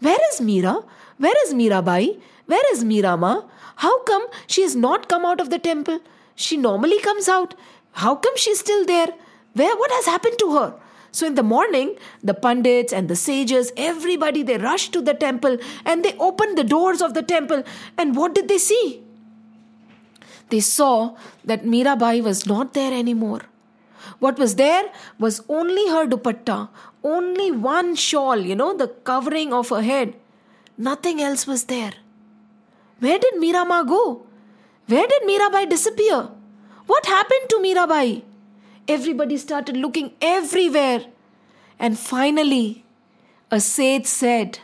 where 0.00 0.22
is 0.30 0.40
Meera? 0.40 0.84
Where 1.18 1.38
is 1.46 1.54
Meerabai? 1.54 2.20
Where 2.46 2.72
is 2.72 2.84
Meerama? 2.84 3.48
How 3.76 4.02
come 4.04 4.26
she 4.46 4.62
has 4.62 4.76
not 4.76 5.08
come 5.08 5.24
out 5.24 5.40
of 5.40 5.50
the 5.50 5.58
temple? 5.58 6.00
She 6.34 6.56
normally 6.56 7.00
comes 7.00 7.28
out. 7.28 7.54
How 7.92 8.14
come 8.14 8.36
she's 8.36 8.60
still 8.60 8.84
there? 8.84 9.08
Where 9.54 9.76
what 9.76 9.90
has 9.90 10.06
happened 10.06 10.38
to 10.38 10.56
her? 10.56 10.74
So 11.10 11.26
in 11.26 11.34
the 11.34 11.42
morning, 11.42 11.96
the 12.22 12.32
pandits 12.32 12.92
and 12.92 13.08
the 13.08 13.16
sages, 13.16 13.70
everybody 13.76 14.42
they 14.42 14.56
rushed 14.56 14.92
to 14.94 15.02
the 15.02 15.12
temple 15.12 15.58
and 15.84 16.02
they 16.02 16.16
opened 16.18 16.56
the 16.56 16.64
doors 16.64 17.02
of 17.02 17.12
the 17.12 17.22
temple. 17.22 17.62
And 17.98 18.16
what 18.16 18.34
did 18.34 18.48
they 18.48 18.58
see? 18.58 19.02
They 20.48 20.60
saw 20.60 21.16
that 21.44 21.64
Mirabai 21.64 22.22
was 22.22 22.46
not 22.46 22.72
there 22.72 22.92
anymore. 22.92 23.42
What 24.20 24.38
was 24.38 24.56
there 24.56 24.90
was 25.18 25.42
only 25.48 25.88
her 25.88 26.06
dupatta, 26.06 26.68
only 27.04 27.50
one 27.50 27.94
shawl, 27.94 28.38
you 28.38 28.54
know, 28.54 28.74
the 28.76 28.88
covering 28.88 29.52
of 29.52 29.68
her 29.68 29.82
head. 29.82 30.14
Nothing 30.78 31.20
else 31.20 31.46
was 31.46 31.64
there. 31.64 31.92
Where 33.02 33.18
did 33.18 33.34
Mirama 33.34 33.84
go? 33.84 34.26
Where 34.86 35.08
did 35.08 35.22
Mirabai 35.22 35.68
disappear? 35.68 36.28
What 36.86 37.06
happened 37.06 37.48
to 37.48 37.56
Mirabai? 37.56 38.22
Everybody 38.86 39.38
started 39.38 39.76
looking 39.76 40.12
everywhere. 40.20 41.06
And 41.80 41.98
finally, 41.98 42.84
a 43.50 43.58
sage 43.58 44.06
said, 44.06 44.60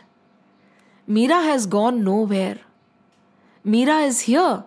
Meera 1.05 1.43
has 1.43 1.65
gone 1.65 2.01
nowhere. 2.05 2.59
Meera 3.65 4.07
is 4.07 4.21
here. 4.21 4.63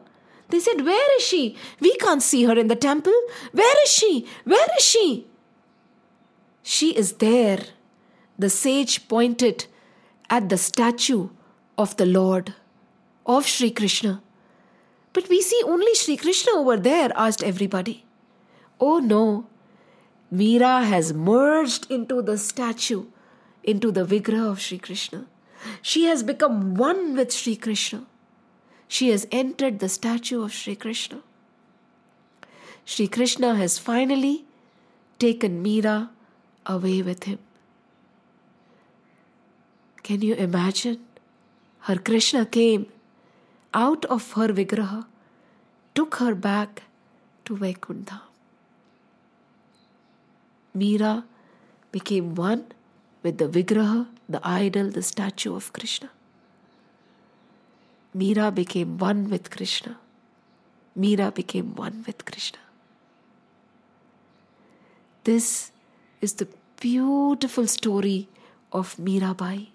They 0.50 0.60
said, 0.60 0.84
Where 0.84 1.16
is 1.16 1.22
she? 1.22 1.56
We 1.80 1.96
can't 1.96 2.22
see 2.22 2.44
her 2.44 2.58
in 2.58 2.68
the 2.68 2.76
temple. 2.76 3.18
Where 3.52 3.82
is 3.84 3.90
she? 3.90 4.26
Where 4.44 4.68
is 4.78 4.84
she? 4.84 5.26
She 6.62 6.90
is 6.94 7.14
there. 7.14 7.60
The 8.38 8.50
sage 8.50 9.08
pointed 9.08 9.64
at 10.28 10.50
the 10.50 10.58
statue 10.58 11.30
of 11.78 11.96
the 11.96 12.04
Lord, 12.04 12.54
of 13.26 13.46
Sri 13.46 13.70
Krishna. 13.70 14.22
But 15.12 15.28
we 15.28 15.40
see 15.42 15.60
only 15.64 15.94
Sri 15.94 16.16
Krishna 16.16 16.52
over 16.52 16.76
there, 16.76 17.10
asked 17.14 17.42
everybody. 17.42 18.04
Oh 18.80 18.98
no, 18.98 19.46
Meera 20.32 20.84
has 20.84 21.12
merged 21.12 21.90
into 21.90 22.22
the 22.22 22.38
statue, 22.38 23.04
into 23.62 23.92
the 23.92 24.04
Vigraha 24.04 24.50
of 24.50 24.60
Sri 24.60 24.78
Krishna. 24.78 25.26
She 25.82 26.04
has 26.04 26.22
become 26.22 26.74
one 26.74 27.14
with 27.14 27.32
Sri 27.32 27.56
Krishna. 27.56 28.06
She 28.88 29.10
has 29.10 29.26
entered 29.30 29.78
the 29.78 29.88
statue 29.88 30.42
of 30.42 30.52
Sri 30.52 30.74
Krishna. 30.74 31.20
Sri 32.84 33.06
Krishna 33.06 33.54
has 33.54 33.78
finally 33.78 34.44
taken 35.18 35.62
Meera 35.62 36.08
away 36.66 37.00
with 37.02 37.24
him. 37.24 37.38
Can 40.02 40.20
you 40.20 40.34
imagine? 40.34 40.98
Her 41.80 41.96
Krishna 41.96 42.44
came 42.44 42.86
out 43.74 44.04
of 44.06 44.32
her 44.32 44.48
Vigraha, 44.48 45.06
took 45.94 46.16
her 46.16 46.34
back 46.34 46.82
to 47.44 47.56
Vaikuntha. 47.56 48.22
Meera 50.76 51.24
became 51.90 52.34
one 52.34 52.66
with 53.22 53.38
the 53.38 53.48
Vigraha, 53.48 54.06
the 54.28 54.40
idol, 54.42 54.90
the 54.90 55.02
statue 55.02 55.54
of 55.54 55.72
Krishna. 55.72 56.10
Meera 58.16 58.54
became 58.54 58.98
one 58.98 59.28
with 59.30 59.50
Krishna. 59.50 59.98
Meera 60.98 61.34
became 61.34 61.74
one 61.74 62.04
with 62.06 62.24
Krishna. 62.24 62.58
This 65.24 65.70
is 66.20 66.34
the 66.34 66.48
beautiful 66.80 67.66
story 67.66 68.28
of 68.72 68.96
Meerabai. 68.96 69.68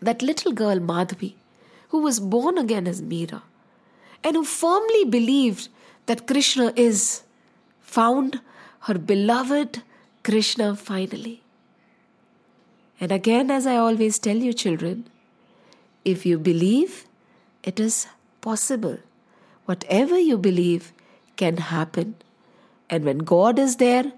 That 0.00 0.22
little 0.22 0.52
girl 0.52 0.78
Madhvi, 0.78 1.34
who 1.90 2.00
was 2.00 2.20
born 2.20 2.58
again 2.58 2.86
as 2.86 3.02
Meera, 3.02 3.42
and 4.24 4.36
who 4.36 4.44
firmly 4.44 5.04
believed 5.04 5.68
that 6.06 6.26
Krishna 6.26 6.72
is, 6.76 7.22
found 7.80 8.40
her 8.80 8.94
beloved 8.94 9.82
Krishna 10.22 10.74
finally. 10.76 11.42
And 13.00 13.12
again, 13.12 13.50
as 13.50 13.66
I 13.66 13.76
always 13.76 14.18
tell 14.18 14.36
you, 14.36 14.52
children, 14.52 15.08
if 16.04 16.24
you 16.24 16.38
believe, 16.38 17.06
it 17.62 17.80
is 17.80 18.06
possible. 18.40 18.98
Whatever 19.64 20.18
you 20.18 20.36
believe 20.38 20.92
can 21.36 21.56
happen. 21.56 22.14
And 22.88 23.04
when 23.04 23.18
God 23.18 23.58
is 23.58 23.76
there, 23.76 24.12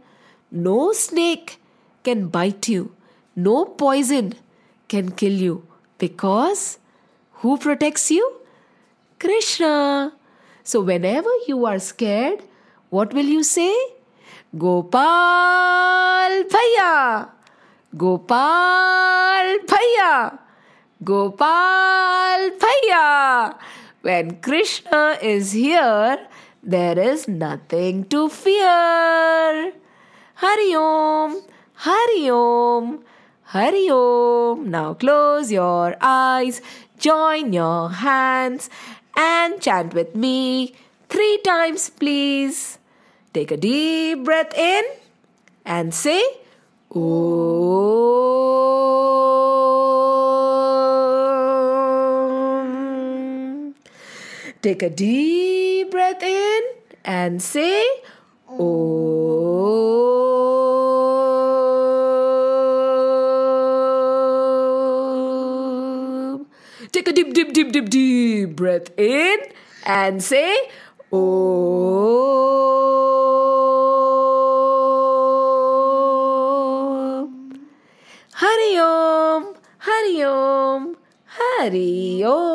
no 0.50 0.92
snake 0.92 1.60
can 2.02 2.28
bite 2.28 2.68
you, 2.68 2.94
no 3.36 3.64
poison 3.64 4.34
can 4.88 5.12
kill 5.12 5.32
you 5.32 5.66
because 5.98 6.78
who 7.42 7.58
protects 7.58 8.10
you? 8.10 8.24
Krishna. 9.18 10.12
So, 10.62 10.80
whenever 10.80 11.30
you 11.46 11.66
are 11.66 11.78
scared, 11.78 12.42
what 12.90 13.12
will 13.12 13.26
you 13.26 13.42
say? 13.42 13.74
Gopal 14.56 15.02
Bhaiya, 16.54 17.28
Gopal 17.96 19.58
Bhaiya, 19.66 20.38
Gopal 21.02 22.50
Bhaiya. 22.62 23.56
When 24.02 24.36
Krishna 24.40 25.18
is 25.22 25.52
here, 25.52 26.18
there 26.62 26.98
is 26.98 27.26
nothing 27.26 28.04
to 28.06 28.28
fear. 28.28 29.72
Hari 30.34 30.74
Om, 30.74 31.42
Hari 31.74 32.30
Om, 32.30 33.04
Hari 33.42 33.88
Om. 33.90 34.70
Now 34.70 34.94
close 34.94 35.50
your 35.50 35.96
eyes, 36.00 36.60
join 37.02 37.52
your 37.52 37.90
hands, 37.90 38.70
and 39.16 39.60
chant 39.60 39.92
with 39.92 40.14
me 40.14 40.72
three 41.08 41.38
times, 41.44 41.90
please. 41.90 42.78
Take 43.34 43.50
a 43.50 43.56
deep 43.56 44.24
breath 44.24 44.54
in 44.56 44.84
and 45.66 45.92
say, 45.92 46.22
Om. 46.94 47.02
Take 54.62 54.82
a 54.82 54.90
deep 54.90 55.90
breath 55.90 56.22
in 56.22 56.62
and 57.04 57.42
say, 57.42 57.84
Om. 58.48 60.11
Deep, 67.62 67.72
deep, 67.72 67.90
deep 67.90 68.56
breath 68.56 68.90
in 68.98 69.38
and 69.86 70.22
say, 70.22 70.56
Om. 71.12 71.20
Hari 78.32 78.78
Om, 78.78 79.54
Hari 79.78 80.24
Om, 80.24 80.96
Hari 81.24 82.24
Om. 82.24 82.51